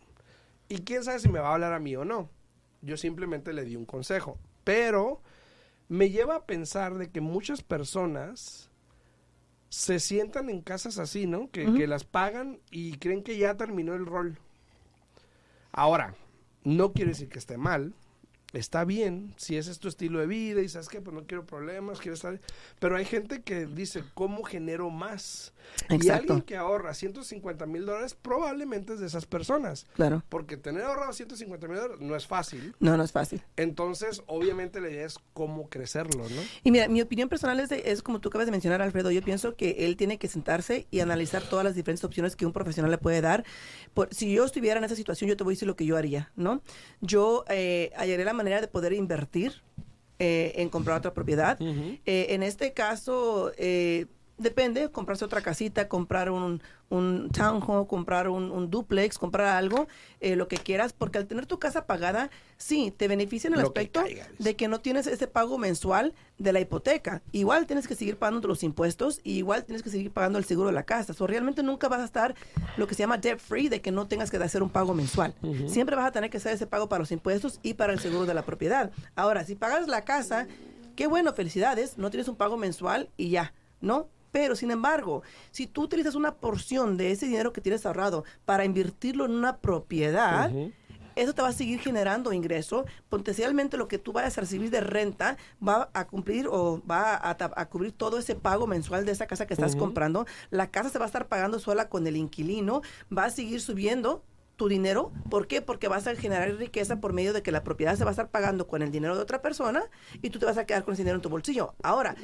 Y 0.68 0.78
quién 0.78 1.04
sabe 1.04 1.18
si 1.18 1.28
me 1.28 1.40
va 1.40 1.50
a 1.50 1.54
hablar 1.54 1.72
a 1.72 1.80
mí 1.80 1.94
o 1.96 2.04
no. 2.04 2.30
Yo 2.80 2.96
simplemente 2.96 3.52
le 3.52 3.64
di 3.64 3.76
un 3.76 3.84
consejo. 3.84 4.38
Pero 4.64 5.20
me 5.88 6.11
lleva 6.11 6.37
a 6.37 6.46
pensar 6.46 6.94
de 6.94 7.11
que 7.11 7.20
muchas 7.20 7.62
personas 7.62 8.70
se 9.68 10.00
sientan 10.00 10.50
en 10.50 10.62
casas 10.62 10.99
así, 10.99 11.26
¿no? 11.26 11.50
Que, 11.50 11.72
que 11.75 11.87
las 11.87 12.04
pagan 12.04 12.61
y 12.70 12.99
creen 12.99 13.22
que 13.22 13.37
ya 13.37 13.56
terminó 13.56 13.94
el 13.94 14.06
rol. 14.06 14.38
Ahora, 15.72 16.14
no 16.64 16.92
quiere 16.92 17.11
decir 17.11 17.28
que 17.28 17.38
esté 17.38 17.56
mal, 17.56 17.94
está 18.52 18.85
bien, 18.85 19.35
si 19.37 19.56
ese 19.56 19.71
es 19.71 19.78
tu 19.78 19.88
estilo 19.88 20.21
de 20.21 20.26
vida 20.26 20.61
y 20.61 20.68
sabes 20.68 20.88
que 20.88 21.00
pues 21.00 21.14
no 21.14 21.26
quiero 21.26 21.47
problemas, 21.47 22.00
quiero 22.00 22.14
estar... 22.14 22.40
Pero 22.78 22.97
hay 22.97 23.04
gente 23.04 23.42
que 23.42 23.66
dice, 23.66 24.04
¿cómo 24.14 24.42
genero 24.44 24.90
más? 24.90 25.52
Y 25.88 26.09
alguien 26.09 26.42
que 26.42 26.56
ahorra 26.56 26.94
150 26.94 27.66
mil 27.66 27.87
dólares 27.87 28.14
probablemente 28.14 28.94
es 28.94 29.00
de 29.00 29.06
esas 29.06 29.26
personas. 29.26 29.87
Claro. 29.94 30.23
Porque 30.28 30.56
tener 30.56 30.82
ahorrado 30.82 31.12
150 31.12 31.68
mil 31.68 31.76
dólares 31.76 32.00
no 32.00 32.16
es 32.16 32.26
fácil. 32.26 32.75
No, 32.80 32.97
no 32.97 33.02
es 33.02 33.12
fácil. 33.12 33.42
Entonces, 33.56 34.23
obviamente 34.26 34.80
la 34.80 34.90
idea 34.90 35.06
es 35.06 35.18
cómo 35.32 35.68
crecerlo, 35.68 36.28
¿no? 36.28 36.42
Y 36.62 36.71
mira, 36.71 36.88
mi 36.88 37.00
opinión 37.00 37.28
personal 37.28 37.59
es, 37.61 37.71
es 37.73 38.02
como 38.02 38.21
tú 38.21 38.28
acabas 38.28 38.47
de 38.47 38.52
mencionar, 38.52 38.82
Alfredo, 38.82 39.11
yo 39.11 39.23
pienso 39.23 39.56
que 39.56 39.87
él 39.87 39.97
tiene 39.97 40.18
que 40.18 40.28
sentarse 40.28 40.87
y 40.90 41.00
analizar 41.00 41.42
todas 41.42 41.64
las 41.64 41.75
diferentes 41.75 42.04
opciones 42.04 42.37
que 42.37 42.47
un 42.47 42.52
profesional 42.52 42.90
le 42.90 42.99
puede 42.99 43.21
dar. 43.21 43.44
Por, 43.94 44.12
si 44.14 44.32
yo 44.32 44.44
estuviera 44.44 44.78
en 44.78 44.85
esa 44.85 44.97
situación, 44.97 45.28
yo 45.28 45.37
te 45.37 45.44
voy 45.44 45.52
a 45.52 45.54
decir 45.54 45.68
lo 45.68 45.76
que 45.76 45.87
yo 45.87 45.97
haría, 45.97 46.32
¿no? 46.37 46.62
Yo 47.00 47.44
eh, 47.49 47.92
hallaría 47.97 48.25
la 48.25 48.35
manera 48.42 48.61
de 48.61 48.68
poder 48.68 48.92
invertir 48.92 49.62
eh, 50.18 50.52
en 50.56 50.68
comprar 50.68 50.99
otra 50.99 51.12
propiedad. 51.12 51.58
Eh, 51.61 52.26
en 52.30 52.42
este 52.42 52.72
caso, 52.72 53.52
eh, 53.56 54.06
depende, 54.42 54.90
comprarse 54.90 55.25
otra 55.25 55.40
casita, 55.40 55.88
comprar 55.88 56.30
un, 56.30 56.62
un 56.90 57.30
townhome, 57.30 57.87
comprar 57.87 58.28
un, 58.28 58.70
duplex, 58.70 59.18
comprar 59.18 59.56
algo, 59.56 59.88
eh, 60.20 60.37
lo 60.37 60.46
que 60.49 60.56
quieras, 60.56 60.92
porque 60.92 61.18
al 61.18 61.26
tener 61.26 61.46
tu 61.46 61.58
casa 61.58 61.87
pagada, 61.87 62.30
sí, 62.58 62.92
te 62.94 63.08
beneficia 63.08 63.49
en 63.49 63.54
el 63.54 63.61
aspecto 63.61 64.02
de 64.38 64.56
que 64.56 64.68
no 64.68 64.80
tienes 64.80 65.06
ese 65.06 65.26
pago 65.26 65.56
mensual 65.56 66.14
de 66.38 66.52
la 66.52 66.61
hipoteca. 66.61 67.22
Igual 67.32 67.66
tienes 67.66 67.88
que 67.88 67.94
seguir 67.94 68.18
pagando 68.18 68.46
los 68.46 68.62
impuestos 68.62 69.20
y 69.25 69.38
igual 69.38 69.64
tienes 69.64 69.82
que 69.82 69.90
seguir 69.90 70.11
pagando 70.11 70.38
el 70.38 70.44
seguro 70.44 70.68
de 70.68 70.75
la 70.75 70.82
casa. 70.82 71.14
O 71.18 71.26
realmente 71.26 71.62
nunca 71.62 71.88
vas 71.88 72.00
a 72.00 72.04
estar 72.04 72.34
lo 72.76 72.87
que 72.87 72.94
se 72.94 73.00
llama 73.02 73.18
debt 73.18 73.38
free, 73.38 73.68
de 73.68 73.80
que 73.80 73.90
no 73.90 74.06
tengas 74.06 74.30
que 74.30 74.37
hacer 74.37 74.62
un 74.62 74.70
pago 74.70 74.92
mensual. 74.92 75.34
Siempre 75.66 75.96
vas 75.96 76.06
a 76.06 76.12
tener 76.12 76.30
que 76.30 76.37
hacer 76.37 76.52
ese 76.52 76.66
pago 76.66 76.88
para 76.88 77.00
los 77.00 77.12
impuestos 77.12 77.58
y 77.62 77.75
para 77.75 77.92
el 77.92 78.00
seguro 78.00 78.26
de 78.26 78.34
la 78.34 78.42
propiedad. 78.42 78.90
Ahora, 79.14 79.44
si 79.44 79.54
pagas 79.54 79.88
la 79.88 80.04
casa, 80.04 80.46
qué 80.94 81.06
bueno, 81.06 81.32
felicidades, 81.32 81.96
no 81.96 82.11
tienes 82.11 82.28
un 82.28 82.37
pago 82.37 82.56
mensual 82.56 83.08
y 83.16 83.30
ya, 83.30 83.54
¿no? 83.80 84.08
Pero, 84.33 84.57
sin 84.57 84.71
embargo, 84.71 85.23
si 85.51 85.67
tú 85.67 85.83
utilizas 85.83 86.15
una 86.15 86.35
porción 86.35 86.97
de 86.97 87.12
ese 87.12 87.27
dinero 87.27 87.53
que 87.53 87.61
tienes 87.61 87.87
ahorrado 87.87 88.25
para 88.45 88.64
invertirlo 88.64 89.27
en 89.27 89.33
una 89.33 89.59
propiedad, 89.59 90.51
eso 91.14 91.35
te 91.35 91.42
va 91.42 91.49
a 91.49 91.53
seguir 91.53 91.81
generando 91.81 92.33
ingreso. 92.33 92.87
Potencialmente 93.09 93.77
lo 93.77 93.88
que 93.88 93.99
tú 93.99 94.12
vayas 94.12 94.37
a 94.38 94.40
recibir 94.40 94.71
de 94.71 94.81
renta 94.81 95.37
va 95.66 95.90
a 95.92 96.07
cumplir 96.07 96.49
o 96.49 96.83
va 96.90 97.21
a, 97.23 97.66
cubrir 97.68 97.92
todo 97.92 98.18
ese 98.18 98.35
pago 98.35 98.66
mensual 98.66 99.05
de 99.05 99.12
esa 99.12 99.27
casa 99.27 99.47
que 99.47 99.55
estás 99.55 99.77
comprando. 99.77 100.27
La 100.51 100.71
casa 100.71 100.88
se 100.88 100.99
va 100.99 101.05
a 101.05 101.07
estar 101.07 101.29
pagando 101.29 101.59
sola 101.59 101.88
con 101.88 102.07
el 102.07 102.16
inquilino, 102.16 102.83
va 103.16 103.25
a 103.25 103.31
seguir 103.31 103.61
subiendo 103.61 104.25
tu 104.57 104.69
dinero. 104.69 105.12
¿Por 105.31 105.47
qué? 105.47 105.62
Porque 105.62 105.88
vas 105.88 106.07
a 106.07 106.15
generar 106.15 106.55
riqueza 106.55 107.01
por 107.01 107.12
medio 107.12 107.33
de 107.33 107.43
que 107.43 107.53
la 107.53 107.65
propiedad 107.65 107.97
se 107.97 108.05
va 108.05 108.11
a 108.11 108.12
estar 108.12 108.31
pagando 108.31 108.67
con 108.67 108.83
el 108.83 108.91
dinero 108.91 109.17
de 109.17 109.23
otra 109.23 109.43
persona 109.43 109.85
y 110.21 110.31
tú 110.31 110.38
te 110.38 110.47
vas 110.47 110.59
a 110.59 110.67
quedar 110.67 110.85
con 110.85 110.95
ese 110.95 111.03
dinero 111.03 111.17
en 111.17 111.23
tu 111.23 111.29
bolsillo. 111.29 111.75
Ahora, 111.83 112.15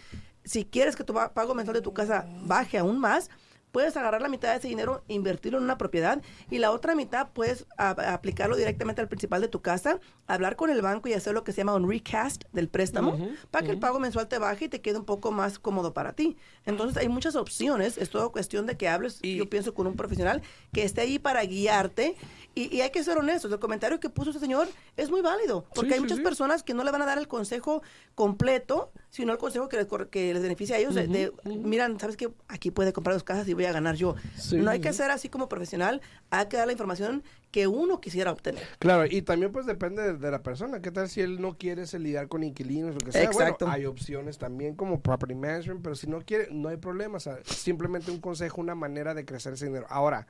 si 0.45 0.65
quieres 0.65 0.97
que 0.97 1.05
tu 1.05 1.15
pago 1.15 1.55
mensual 1.55 1.75
de 1.75 1.83
tu 1.83 1.93
casa 1.93 2.27
baje 2.43 2.79
aún 2.79 2.99
más, 2.99 3.31
puedes 3.73 3.97
agarrar 3.97 4.23
la 4.23 4.29
mitad 4.29 4.51
de 4.51 4.59
ese 4.59 4.69
dinero, 4.69 5.03
invertirlo 5.09 5.59
en 5.59 5.65
una 5.65 5.79
propiedad 5.79 6.23
y 6.51 6.59
la 6.59 6.71
otra 6.71 6.95
mitad 6.95 7.29
puedes 7.33 7.67
aplicarlo 7.77 8.57
directamente 8.57 9.01
al 9.01 9.09
principal 9.09 9.41
de 9.41 9.49
tu 9.49 9.63
casa, 9.63 10.01
hablar 10.27 10.57
con 10.57 10.71
el 10.71 10.83
banco 10.83 11.09
y 11.09 11.13
hacer 11.13 11.35
lo 11.35 11.45
que 11.45 11.53
se 11.53 11.59
llama 11.59 11.75
un 11.75 11.89
recast 11.89 12.45
del 12.53 12.69
préstamo 12.69 13.17
para 13.51 13.65
que 13.65 13.73
el 13.73 13.79
pago 13.79 13.99
mensual 13.99 14.29
te 14.29 14.39
baje 14.39 14.67
y 14.67 14.69
te 14.69 14.81
quede 14.81 14.99
un 14.99 15.05
poco 15.05 15.31
más 15.31 15.59
cómodo 15.59 15.95
para 15.95 16.13
ti. 16.13 16.37
Entonces 16.65 16.97
hay 16.97 17.09
muchas 17.09 17.37
opciones, 17.37 17.99
es 17.99 18.11
todo 18.11 18.33
cuestión 18.33 18.67
de 18.67 18.77
que 18.77 18.89
hables, 18.89 19.19
y 19.23 19.37
yo 19.37 19.49
pienso, 19.49 19.75
con 19.75 19.87
un 19.87 19.97
profesional 19.97 20.43
que 20.73 20.83
esté 20.85 21.03
ahí 21.03 21.19
para 21.19 21.43
guiarte 21.45 22.17
y, 22.55 22.81
hay 22.81 22.91
que 22.91 23.05
ser 23.05 23.19
honestos, 23.19 23.53
el 23.53 23.59
comentario 23.61 24.01
que 24.01 24.09
puso 24.09 24.31
este 24.31 24.41
señor 24.41 24.69
es 24.97 25.11
muy 25.11 25.21
válido, 25.21 25.65
porque 25.75 25.95
hay 25.95 26.01
muchas 26.01 26.21
personas 26.21 26.63
que 26.63 26.75
no 26.75 26.83
le 26.83 26.91
van 26.91 27.03
a 27.03 27.07
dar 27.07 27.19
el 27.19 27.29
consejo 27.29 27.83
completo, 28.15 28.91
sino 29.11 29.33
el 29.33 29.39
consejo 29.39 29.69
que 29.69 29.77
les, 29.77 29.87
que 30.11 30.35
les 30.35 30.43
beneficia 30.43 30.77
a 30.77 30.79
ellos. 30.79 30.95
de, 30.95 31.33
miran, 31.45 31.99
¿sabes 31.99 32.17
qué? 32.17 32.31
Aquí 32.49 32.71
puede 32.71 32.93
comprar 32.93 33.15
dos 33.15 33.25
casas 33.25 33.49
y 33.49 33.55
voy 33.55 33.65
a 33.65 33.73
ganar 33.73 33.95
yo. 33.95 34.17
no 34.53 34.71
hay 34.71 34.81
que 34.81 34.93
ser 34.93 35.11
así 35.11 35.29
como 35.29 35.49
profesional, 35.49 36.01
hay 36.31 36.47
que 36.47 36.57
dar 36.57 36.67
la 36.67 36.73
información 36.73 37.23
que 37.51 37.67
uno 37.67 38.01
quisiera 38.01 38.31
obtener. 38.31 38.63
Claro, 38.79 39.07
y 39.11 39.23
también 39.23 39.53
pues 39.53 39.67
depende 39.67 40.15
de, 40.15 40.31
la 40.31 40.43
persona. 40.43 40.83
¿Qué 40.83 40.91
tal 40.91 41.09
si 41.09 41.23
él 41.23 41.41
no 41.41 41.57
quiere 41.57 41.85
lidiar 41.99 42.29
con 42.29 42.43
inquilinos 42.43 42.91
o 42.91 42.95
lo 42.95 42.99
que 42.99 43.13
sea? 43.13 43.25
Exacto. 43.25 43.65
Bueno, 43.65 43.75
hay 43.75 43.87
opciones 43.87 44.37
también 44.37 44.75
como 44.75 45.01
property 45.01 45.35
management, 45.35 45.81
pero 45.83 45.95
si 45.95 46.07
no 46.07 46.21
quiere, 46.21 46.49
no 46.51 46.69
hay 46.69 46.77
problema. 46.77 47.19
simplemente 47.45 48.11
un 48.11 48.21
consejo, 48.21 48.61
una 48.61 48.75
manera 48.75 49.15
de 49.15 49.25
crecer 49.25 49.55
ese 49.55 49.67
dinero. 49.67 49.87
Ahora, 49.89 50.27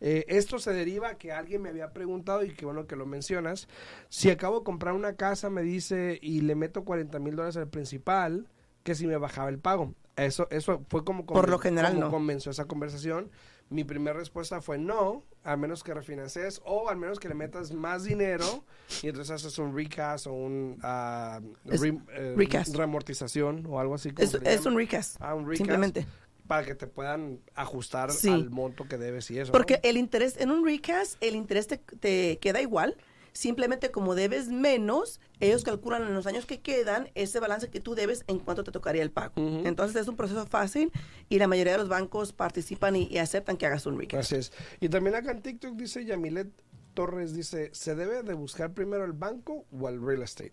eh, 0.00 0.24
esto 0.28 0.58
se 0.58 0.72
deriva 0.72 1.10
a 1.10 1.18
que 1.18 1.32
alguien 1.32 1.62
me 1.62 1.70
había 1.70 1.92
preguntado 1.92 2.44
y 2.44 2.50
que 2.52 2.64
bueno 2.64 2.86
que 2.86 2.96
lo 2.96 3.06
mencionas. 3.06 3.68
Si 4.08 4.30
acabo 4.30 4.58
de 4.58 4.64
comprar 4.64 4.94
una 4.94 5.14
casa, 5.14 5.50
me 5.50 5.62
dice, 5.62 6.18
y 6.20 6.40
le 6.40 6.54
meto 6.54 6.84
40 6.84 7.18
mil 7.18 7.36
dólares 7.36 7.56
al 7.56 7.68
principal, 7.68 8.48
que 8.82 8.94
si 8.94 9.06
me 9.06 9.16
bajaba 9.16 9.48
el 9.48 9.58
pago. 9.58 9.94
Eso, 10.16 10.46
eso 10.50 10.84
fue 10.88 11.04
como, 11.04 11.26
Por 11.26 11.48
lo 11.48 11.58
general, 11.58 11.98
no. 11.98 12.10
comenzó 12.10 12.50
esa 12.50 12.66
conversación. 12.66 13.30
Mi 13.70 13.82
primera 13.82 14.16
respuesta 14.16 14.60
fue 14.60 14.78
no, 14.78 15.24
a 15.42 15.56
menos 15.56 15.82
que 15.82 15.94
refinancies 15.94 16.60
o 16.64 16.90
al 16.90 16.98
menos 16.98 17.18
que 17.18 17.28
le 17.28 17.34
metas 17.34 17.72
más 17.72 18.04
dinero 18.04 18.62
y 19.02 19.08
entonces 19.08 19.32
haces 19.32 19.58
un 19.58 19.74
recast 19.74 20.26
o 20.26 20.34
un 20.34 20.78
uh, 20.82 22.76
remortización 22.76 23.66
o 23.66 23.80
algo 23.80 23.94
así. 23.94 24.12
Es, 24.18 24.66
un 24.66 24.76
recast. 24.76 25.16
Ah, 25.18 25.34
un 25.34 25.46
recast. 25.46 25.58
Simplemente 25.58 26.06
para 26.46 26.64
que 26.64 26.74
te 26.74 26.86
puedan 26.86 27.40
ajustar 27.54 28.10
al 28.10 28.50
monto 28.50 28.86
que 28.86 28.98
debes 28.98 29.30
y 29.30 29.38
eso. 29.38 29.52
Porque 29.52 29.80
el 29.82 29.96
interés, 29.96 30.36
en 30.38 30.50
un 30.50 30.64
recast, 30.64 31.16
el 31.22 31.34
interés 31.36 31.66
te, 31.66 32.38
queda 32.38 32.60
igual. 32.60 32.96
Simplemente 33.32 33.90
como 33.90 34.14
debes 34.14 34.46
menos, 34.46 35.18
ellos 35.40 35.64
calculan 35.64 36.02
en 36.02 36.14
los 36.14 36.28
años 36.28 36.46
que 36.46 36.60
quedan 36.60 37.08
ese 37.16 37.40
balance 37.40 37.68
que 37.68 37.80
tú 37.80 37.96
debes 37.96 38.22
en 38.28 38.38
cuánto 38.38 38.62
te 38.62 38.70
tocaría 38.70 39.02
el 39.02 39.10
pago. 39.10 39.32
Entonces 39.36 40.02
es 40.02 40.06
un 40.06 40.14
proceso 40.14 40.46
fácil 40.46 40.92
y 41.28 41.40
la 41.40 41.48
mayoría 41.48 41.72
de 41.72 41.78
los 41.78 41.88
bancos 41.88 42.32
participan 42.32 42.94
y, 42.94 43.18
aceptan 43.18 43.56
que 43.56 43.66
hagas 43.66 43.86
un 43.86 43.98
recast. 43.98 44.32
Así 44.32 44.36
es. 44.36 44.52
Y 44.80 44.88
también 44.88 45.16
acá 45.16 45.32
en 45.32 45.42
TikTok 45.42 45.74
dice 45.74 46.04
Yamilet 46.04 46.46
Torres, 46.94 47.34
dice, 47.34 47.70
¿se 47.72 47.94
debe 47.94 48.22
de 48.22 48.34
buscar 48.34 48.72
primero 48.72 49.04
el 49.04 49.12
banco 49.12 49.66
o 49.78 49.88
el 49.88 50.00
real 50.00 50.22
estate? 50.22 50.52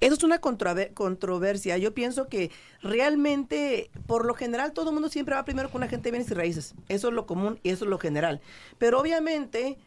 Eso 0.00 0.14
es 0.14 0.22
una 0.22 0.40
controversia. 0.40 1.78
Yo 1.78 1.94
pienso 1.94 2.28
que 2.28 2.50
realmente, 2.82 3.90
por 4.06 4.26
lo 4.26 4.34
general, 4.34 4.72
todo 4.72 4.90
el 4.90 4.94
mundo 4.94 5.08
siempre 5.08 5.34
va 5.34 5.44
primero 5.44 5.70
con 5.70 5.80
una 5.80 5.88
gente 5.88 6.08
de 6.08 6.10
bienes 6.12 6.30
y 6.30 6.34
raíces. 6.34 6.74
Eso 6.88 7.08
es 7.08 7.14
lo 7.14 7.26
común 7.26 7.58
y 7.62 7.70
eso 7.70 7.84
es 7.84 7.90
lo 7.90 7.98
general. 7.98 8.40
Pero 8.78 9.00
obviamente, 9.00 9.78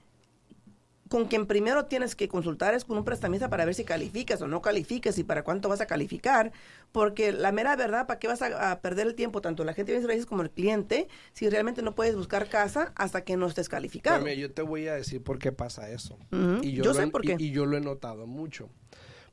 con 1.12 1.26
quien 1.26 1.46
primero 1.46 1.88
tienes 1.88 2.16
que 2.16 2.30
consultar 2.30 2.74
es 2.74 2.86
con 2.86 2.98
un 2.98 3.04
prestamista 3.04 3.50
para 3.50 3.66
ver 3.66 3.76
si 3.76 3.84
calificas 3.84 4.42
o 4.42 4.48
no 4.48 4.62
calificas 4.62 5.18
y 5.18 5.26
para 5.26 5.44
cuánto 5.44 5.68
vas 5.68 5.82
a 5.82 5.86
calificar, 5.86 6.54
porque 6.94 7.34
la 7.34 7.52
mera 7.52 7.76
verdad, 7.76 8.08
¿para 8.08 8.18
qué 8.18 8.30
vas 8.30 8.42
a, 8.42 8.80
perder 8.80 9.08
el 9.08 9.16
tiempo 9.16 9.42
tanto 9.42 9.66
la 9.66 9.74
gente 9.74 9.92
de 9.92 10.08
bienes 10.08 10.26
como 10.26 10.42
el 10.42 10.50
cliente 10.50 11.10
si 11.34 11.50
realmente 11.50 11.82
no 11.82 11.96
puedes 11.96 12.16
buscar 12.16 12.48
casa 12.48 12.94
hasta 12.96 13.26
que 13.26 13.36
no 13.36 13.48
estés 13.48 13.68
calificado? 13.68 14.26
yo 14.26 14.54
te 14.54 14.62
voy 14.62 14.88
a 14.88 14.94
decir 14.94 15.22
por 15.22 15.38
qué 15.38 15.52
pasa 15.52 15.90
eso. 15.92 16.18
y 16.62 16.72
yo, 16.72 16.94
sé 16.94 17.06
por 17.08 17.24
qué. 17.24 17.36
y 17.38 17.52
yo 17.52 17.66
lo 17.66 17.76
he 17.76 17.82
notado 17.82 18.26
mucho. 18.26 18.70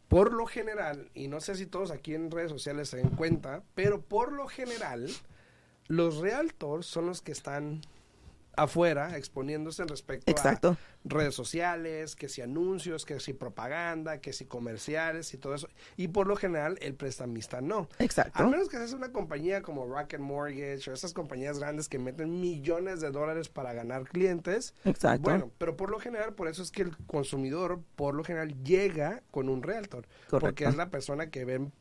Por 0.08 0.32
lo 0.32 0.46
general, 0.46 1.12
y 1.14 1.28
no 1.28 1.40
sé 1.40 1.54
si 1.54 1.66
todos 1.66 1.92
aquí 1.92 2.12
en 2.12 2.32
redes 2.32 2.50
sociales 2.50 2.88
se 2.88 2.96
den 2.96 3.10
cuenta, 3.10 3.62
pero 3.76 4.00
por 4.00 4.32
lo 4.32 4.48
general, 4.48 5.08
los 5.86 6.16
realtors 6.16 6.86
son 6.86 7.06
los 7.06 7.22
que 7.22 7.30
están 7.30 7.82
afuera 8.58 9.16
exponiéndose 9.16 9.82
en 9.82 9.88
respecto 9.88 10.30
Exacto. 10.30 10.70
a 10.70 10.76
redes 11.04 11.34
sociales, 11.34 12.16
que 12.16 12.28
si 12.28 12.42
anuncios, 12.42 13.04
que 13.04 13.20
si 13.20 13.32
propaganda, 13.32 14.20
que 14.20 14.32
si 14.32 14.44
comerciales 14.44 15.32
y 15.32 15.38
todo 15.38 15.54
eso. 15.54 15.68
Y 15.96 16.08
por 16.08 16.26
lo 16.26 16.36
general 16.36 16.76
el 16.80 16.94
prestamista 16.94 17.60
no. 17.60 17.88
Exacto. 17.98 18.42
Al 18.42 18.50
menos 18.50 18.68
que 18.68 18.76
seas 18.76 18.92
una 18.92 19.12
compañía 19.12 19.62
como 19.62 19.86
Rocket 19.86 20.20
Mortgage 20.20 20.90
o 20.90 20.92
esas 20.94 21.12
compañías 21.12 21.58
grandes 21.58 21.88
que 21.88 21.98
meten 21.98 22.40
millones 22.40 23.00
de 23.00 23.10
dólares 23.10 23.48
para 23.48 23.72
ganar 23.72 24.04
clientes. 24.04 24.74
Exacto. 24.84 25.22
Bueno, 25.22 25.50
pero 25.58 25.76
por 25.76 25.90
lo 25.90 25.98
general, 26.00 26.34
por 26.34 26.48
eso 26.48 26.62
es 26.62 26.70
que 26.70 26.82
el 26.82 26.96
consumidor, 27.06 27.80
por 27.96 28.14
lo 28.14 28.24
general, 28.24 28.54
llega 28.64 29.22
con 29.30 29.48
un 29.48 29.62
realtor. 29.62 30.06
Porque 30.28 30.46
Correcto. 30.46 30.68
es 30.68 30.76
la 30.76 30.90
persona 30.90 31.30
que 31.30 31.44
ven 31.44 31.72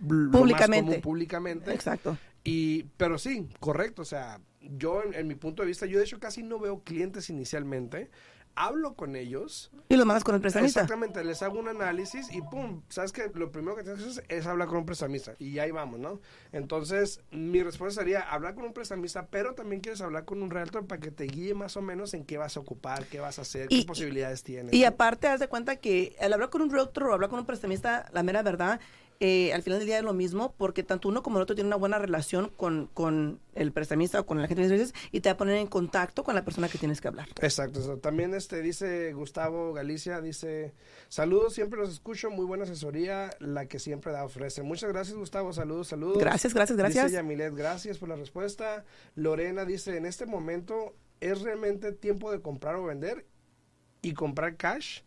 lo 0.00 0.30
más 0.30 0.40
Públicamente. 0.40 0.86
común 0.86 1.00
públicamente. 1.02 1.72
Exacto. 1.72 2.16
Y, 2.44 2.84
pero 2.96 3.18
sí, 3.18 3.48
correcto. 3.60 4.02
O 4.02 4.06
sea, 4.06 4.40
yo 4.60 5.02
en, 5.02 5.14
en 5.14 5.26
mi 5.28 5.34
punto 5.34 5.62
de 5.62 5.68
vista, 5.68 5.86
yo 5.86 5.98
de 5.98 6.04
hecho 6.04 6.18
casi 6.18 6.42
no 6.42 6.58
veo 6.58 6.80
clientes 6.82 7.30
inicialmente. 7.30 8.10
Hablo 8.56 8.94
con 8.94 9.14
ellos. 9.14 9.70
Y 9.88 9.96
lo 9.96 10.04
mandas 10.04 10.24
con 10.24 10.34
el 10.34 10.40
prestamista. 10.40 10.80
Exactamente, 10.80 11.22
les 11.22 11.40
hago 11.40 11.60
un 11.60 11.68
análisis 11.68 12.30
y 12.34 12.42
pum, 12.42 12.82
sabes 12.88 13.12
que 13.12 13.30
lo 13.32 13.52
primero 13.52 13.76
que 13.76 13.84
tienes 13.84 14.02
que 14.02 14.10
hacer 14.10 14.24
es 14.28 14.44
hablar 14.44 14.66
con 14.66 14.78
un 14.78 14.86
prestamista 14.86 15.34
y 15.38 15.60
ahí 15.60 15.70
vamos, 15.70 16.00
¿no? 16.00 16.20
Entonces, 16.50 17.20
mi 17.30 17.62
respuesta 17.62 18.00
sería 18.00 18.20
hablar 18.22 18.56
con 18.56 18.64
un 18.64 18.72
prestamista, 18.72 19.28
pero 19.28 19.54
también 19.54 19.80
quieres 19.80 20.00
hablar 20.00 20.24
con 20.24 20.42
un 20.42 20.50
realtor 20.50 20.84
para 20.86 21.00
que 21.00 21.12
te 21.12 21.24
guíe 21.24 21.54
más 21.54 21.76
o 21.76 21.80
menos 21.80 22.12
en 22.12 22.24
qué 22.24 22.38
vas 22.38 22.56
a 22.56 22.60
ocupar, 22.60 23.06
qué 23.06 23.20
vas 23.20 23.38
a 23.38 23.42
hacer, 23.42 23.68
Y- 23.70 23.82
qué 23.82 23.86
posibilidades 23.86 24.42
tienes. 24.42 24.74
Y 24.74 24.82
¿no? 24.82 24.88
aparte, 24.88 25.28
haz 25.28 25.38
de 25.38 25.46
cuenta 25.48 25.76
que 25.76 26.16
al 26.20 26.32
hablar 26.32 26.50
con 26.50 26.60
un 26.62 26.70
realtor 26.70 27.04
o 27.04 27.14
hablar 27.14 27.30
con 27.30 27.38
un 27.38 27.46
prestamista, 27.46 28.10
la 28.12 28.24
mera 28.24 28.42
verdad, 28.42 28.80
eh, 29.22 29.52
al 29.52 29.62
final 29.62 29.80
del 29.80 29.86
día 29.86 29.98
es 29.98 30.02
lo 30.02 30.14
mismo, 30.14 30.54
porque 30.56 30.82
tanto 30.82 31.06
uno 31.06 31.22
como 31.22 31.36
el 31.36 31.42
otro 31.42 31.54
tiene 31.54 31.68
una 31.68 31.76
buena 31.76 31.98
relación 31.98 32.50
con, 32.56 32.86
con 32.94 33.38
el 33.54 33.70
prestamista 33.70 34.18
o 34.18 34.24
con 34.24 34.38
el 34.38 34.44
agente 34.44 34.62
de 34.62 34.68
servicios 34.68 34.94
y 35.12 35.20
te 35.20 35.28
va 35.28 35.34
a 35.34 35.36
poner 35.36 35.56
en 35.56 35.66
contacto 35.66 36.24
con 36.24 36.34
la 36.34 36.42
persona 36.42 36.70
que 36.70 36.78
tienes 36.78 37.02
que 37.02 37.08
hablar. 37.08 37.28
Exacto, 37.42 37.80
exacto. 37.80 38.00
también 38.00 38.32
este 38.32 38.62
dice 38.62 39.12
Gustavo 39.12 39.74
Galicia, 39.74 40.22
dice, 40.22 40.72
saludos, 41.10 41.52
siempre 41.52 41.78
los 41.78 41.90
escucho, 41.90 42.30
muy 42.30 42.46
buena 42.46 42.64
asesoría, 42.64 43.28
la 43.40 43.66
que 43.66 43.78
siempre 43.78 44.10
da 44.10 44.24
ofrece. 44.24 44.62
Muchas 44.62 44.90
gracias 44.90 45.18
Gustavo, 45.18 45.52
saludos, 45.52 45.88
saludos. 45.88 46.16
Gracias, 46.16 46.54
gracias, 46.54 46.78
gracias. 46.78 47.04
Dice 47.04 47.16
Yamilet, 47.16 47.54
gracias 47.54 47.98
por 47.98 48.08
la 48.08 48.16
respuesta. 48.16 48.86
Lorena 49.16 49.66
dice, 49.66 49.98
en 49.98 50.06
este 50.06 50.24
momento, 50.24 50.94
¿es 51.20 51.42
realmente 51.42 51.92
tiempo 51.92 52.32
de 52.32 52.40
comprar 52.40 52.76
o 52.76 52.84
vender 52.84 53.26
y 54.00 54.14
comprar 54.14 54.56
cash? 54.56 55.00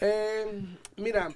Eh, 0.00 0.64
mira, 0.96 1.28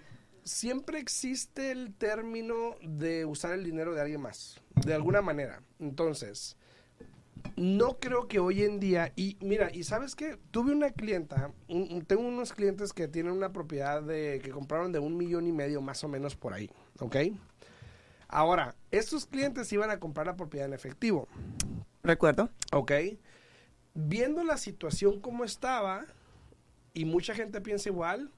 siempre 0.44 0.98
existe 0.98 1.70
el 1.70 1.94
término 1.94 2.76
de 2.82 3.24
usar 3.24 3.52
el 3.52 3.64
dinero 3.64 3.94
de 3.94 4.00
alguien 4.00 4.20
más, 4.20 4.60
de 4.84 4.94
alguna 4.94 5.22
manera. 5.22 5.62
Entonces, 5.78 6.56
no 7.56 7.98
creo 7.98 8.28
que 8.28 8.38
hoy 8.38 8.62
en 8.62 8.80
día, 8.80 9.12
y 9.16 9.36
mira, 9.40 9.70
y 9.72 9.84
sabes 9.84 10.14
qué, 10.14 10.38
tuve 10.50 10.72
una 10.72 10.90
clienta, 10.90 11.52
un- 11.68 12.04
tengo 12.06 12.22
unos 12.22 12.52
clientes 12.52 12.92
que 12.92 13.08
tienen 13.08 13.32
una 13.32 13.52
propiedad 13.52 14.02
de, 14.02 14.40
que 14.42 14.50
compraron 14.50 14.92
de 14.92 14.98
un 14.98 15.16
millón 15.16 15.46
y 15.46 15.52
medio 15.52 15.80
más 15.80 16.02
o 16.04 16.08
menos 16.08 16.36
por 16.36 16.54
ahí, 16.54 16.70
¿ok? 17.00 17.16
Ahora, 18.28 18.74
estos 18.90 19.26
clientes 19.26 19.70
iban 19.72 19.90
a 19.90 20.00
comprar 20.00 20.26
la 20.26 20.36
propiedad 20.36 20.66
en 20.66 20.72
efectivo, 20.74 21.28
Recuerdo. 22.02 22.48
¿ok? 22.72 22.90
Viendo 23.94 24.42
la 24.42 24.56
situación 24.56 25.20
como 25.20 25.44
estaba, 25.44 26.06
y 26.94 27.04
mucha 27.04 27.34
gente 27.34 27.60
piensa 27.60 27.90
igual, 27.90 28.30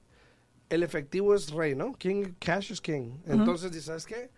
el 0.69 0.83
efectivo 0.83 1.35
es 1.35 1.51
rey, 1.51 1.75
¿no? 1.75 1.93
King, 1.93 2.33
cash 2.39 2.71
is 2.71 2.81
king. 2.81 3.17
Entonces, 3.25 3.71
dices, 3.71 3.85
¿sabes 3.85 4.05
qué? 4.05 4.31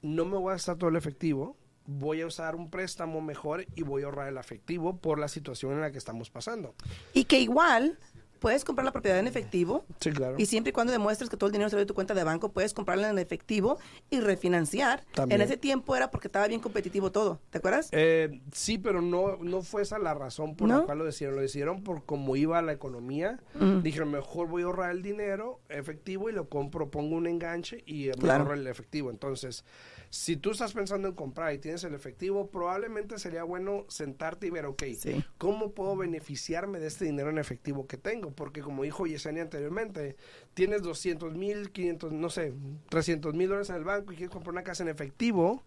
No 0.00 0.24
me 0.24 0.36
voy 0.36 0.50
a 0.50 0.54
gastar 0.54 0.76
todo 0.76 0.90
el 0.90 0.96
efectivo, 0.96 1.56
voy 1.86 2.20
a 2.20 2.26
usar 2.26 2.54
un 2.56 2.70
préstamo 2.70 3.20
mejor 3.20 3.66
y 3.74 3.82
voy 3.82 4.02
a 4.02 4.06
ahorrar 4.06 4.28
el 4.28 4.36
efectivo 4.36 4.96
por 4.96 5.18
la 5.18 5.28
situación 5.28 5.72
en 5.72 5.80
la 5.80 5.92
que 5.92 5.98
estamos 5.98 6.30
pasando. 6.30 6.74
Y 7.12 7.24
que 7.24 7.40
igual 7.40 7.98
puedes 8.42 8.64
comprar 8.64 8.84
la 8.84 8.92
propiedad 8.92 9.18
en 9.18 9.26
efectivo 9.28 9.84
Sí, 10.00 10.10
claro. 10.10 10.34
y 10.36 10.46
siempre 10.46 10.70
y 10.70 10.72
cuando 10.72 10.92
demuestres 10.92 11.30
que 11.30 11.36
todo 11.36 11.46
el 11.46 11.52
dinero 11.52 11.70
sale 11.70 11.82
de 11.82 11.86
tu 11.86 11.94
cuenta 11.94 12.12
de 12.12 12.24
banco, 12.24 12.50
puedes 12.52 12.74
comprarla 12.74 13.08
en 13.08 13.18
efectivo 13.18 13.78
y 14.10 14.20
refinanciar. 14.20 15.04
También. 15.14 15.40
En 15.40 15.46
ese 15.46 15.56
tiempo 15.56 15.94
era 15.96 16.10
porque 16.10 16.26
estaba 16.28 16.46
bien 16.48 16.60
competitivo 16.60 17.12
todo, 17.12 17.40
¿te 17.50 17.58
acuerdas? 17.58 17.88
Eh, 17.92 18.40
sí, 18.52 18.76
pero 18.78 19.00
no, 19.00 19.36
no 19.38 19.62
fue 19.62 19.82
esa 19.82 19.98
la 19.98 20.12
razón 20.12 20.56
por 20.56 20.68
la 20.68 20.80
cual 20.82 20.98
lo 20.98 21.04
decidieron. 21.04 21.36
Lo 21.36 21.42
decidieron 21.42 21.82
por 21.84 22.04
cómo 22.04 22.34
iba 22.36 22.60
la 22.60 22.72
economía. 22.72 23.40
Mm. 23.54 23.82
Dijeron, 23.82 24.10
mejor 24.10 24.48
voy 24.48 24.62
a 24.62 24.66
ahorrar 24.66 24.90
el 24.90 25.02
dinero 25.02 25.60
efectivo 25.68 26.28
y 26.28 26.32
lo 26.32 26.48
compro, 26.48 26.90
pongo 26.90 27.14
un 27.16 27.26
enganche 27.28 27.82
y 27.86 28.06
me 28.08 28.12
Claro. 28.14 28.42
ahorro 28.42 28.54
el 28.54 28.66
efectivo. 28.66 29.10
Entonces, 29.10 29.64
si 30.14 30.36
tú 30.36 30.50
estás 30.50 30.74
pensando 30.74 31.08
en 31.08 31.14
comprar 31.14 31.54
y 31.54 31.58
tienes 31.58 31.82
el 31.84 31.94
efectivo, 31.94 32.50
probablemente 32.50 33.18
sería 33.18 33.44
bueno 33.44 33.86
sentarte 33.88 34.46
y 34.46 34.50
ver, 34.50 34.66
ok, 34.66 34.82
Sí. 34.98 35.24
¿cómo 35.38 35.70
puedo 35.72 35.96
beneficiarme 35.96 36.80
de 36.80 36.88
este 36.88 37.06
dinero 37.06 37.30
en 37.30 37.38
efectivo 37.38 37.86
que 37.86 37.96
tengo? 37.96 38.30
Porque 38.30 38.60
como 38.60 38.82
dijo 38.82 39.06
Yesenia 39.06 39.40
anteriormente, 39.42 40.16
tienes 40.52 40.82
200 40.82 41.34
mil, 41.34 41.70
500, 41.72 42.12
no 42.12 42.28
sé, 42.28 42.52
300 42.90 43.32
mil 43.32 43.48
dólares 43.48 43.70
en 43.70 43.76
el 43.76 43.84
banco 43.84 44.12
y 44.12 44.16
quieres 44.16 44.30
comprar 44.30 44.52
una 44.52 44.62
casa 44.64 44.82
en 44.82 44.90
efectivo, 44.90 45.64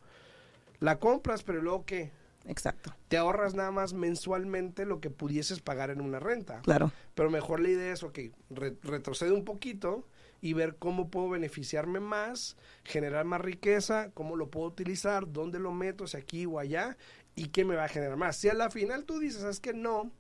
la 0.79 0.99
compras, 0.99 1.41
pero 1.41 1.60
luego 1.63 1.84
¿qué? 1.86 2.12
Exacto, 2.47 2.93
te 3.08 3.17
ahorras 3.17 3.55
nada 3.55 3.71
más 3.71 3.93
mensualmente 3.93 4.86
lo 4.86 4.99
que 4.99 5.10
pudieses 5.10 5.60
pagar 5.60 5.89
en 5.89 6.01
una 6.01 6.19
renta. 6.19 6.62
claro. 6.62 6.91
Pero 7.15 7.31
mejor 7.31 7.62
la 7.62 7.69
idea 7.69 7.91
es, 7.93 8.03
ok, 8.03 8.19
re- 8.51 8.75
retrocede 8.84 9.31
un 9.31 9.43
poquito 9.43 10.05
y 10.41 10.54
ver 10.54 10.76
cómo 10.78 11.10
puedo 11.10 11.30
beneficiarme 11.30 12.00
más, 12.00 12.56
generar 12.84 13.26
más 13.26 13.41
riqueza, 13.41 14.12
cómo 14.13 14.36
lo 14.36 14.50
puedo 14.50 14.67
utilizar, 14.67 15.32
dónde 15.32 15.60
lo 15.60 15.71
meto, 15.71 16.06
si 16.08 16.17
aquí 16.17 16.45
o 16.45 16.60
allá, 16.60 16.98
y 17.36 17.48
qué 17.50 17.65
me 17.65 17.76
va 17.76 17.86
a 17.86 17.89
generar 17.89 18.17
más. 18.17 18.36
Si 18.38 18.48
a 18.50 18.54
la 18.54 18.69
final 18.69 19.06
tú 19.06 19.19
dices, 19.19 19.43
es 19.43 19.60
que 19.60 19.74
no, 19.74 20.12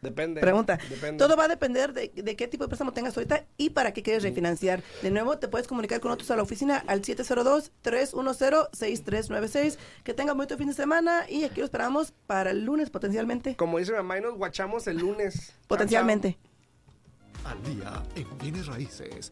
Depende. 0.01 0.41
Pregunta. 0.41 0.77
Depende. 0.89 1.23
Todo 1.23 1.37
va 1.37 1.45
a 1.45 1.47
depender 1.47 1.93
de, 1.93 2.09
de 2.09 2.35
qué 2.35 2.47
tipo 2.47 2.63
de 2.63 2.69
préstamo 2.69 2.91
tengas 2.91 3.15
ahorita 3.15 3.45
y 3.57 3.69
para 3.69 3.93
qué 3.93 4.01
quieres 4.01 4.23
refinanciar. 4.23 4.81
De 5.03 5.11
nuevo, 5.11 5.37
te 5.37 5.47
puedes 5.47 5.67
comunicar 5.67 5.99
con 5.99 6.09
nosotros 6.09 6.31
a 6.31 6.37
la 6.37 6.41
oficina 6.41 6.83
al 6.87 7.03
702-310-6396. 7.03 9.77
Que 10.03 10.15
tengan 10.15 10.37
buen 10.37 10.49
fin 10.49 10.67
de 10.67 10.73
semana 10.73 11.29
y 11.29 11.43
aquí 11.43 11.59
lo 11.59 11.65
esperamos 11.65 12.13
para 12.25 12.49
el 12.49 12.65
lunes 12.65 12.89
potencialmente. 12.89 13.55
Como 13.55 13.77
dice 13.77 13.91
mi 13.91 13.97
mamá, 13.97 14.17
y 14.17 14.21
nos 14.21 14.37
guachamos 14.37 14.87
el 14.87 14.97
lunes. 14.97 15.53
Potencialmente. 15.67 16.39
Al 17.45 17.61
día 17.63 18.01
en 18.15 18.37
bienes 18.39 18.65
raíces. 18.65 19.31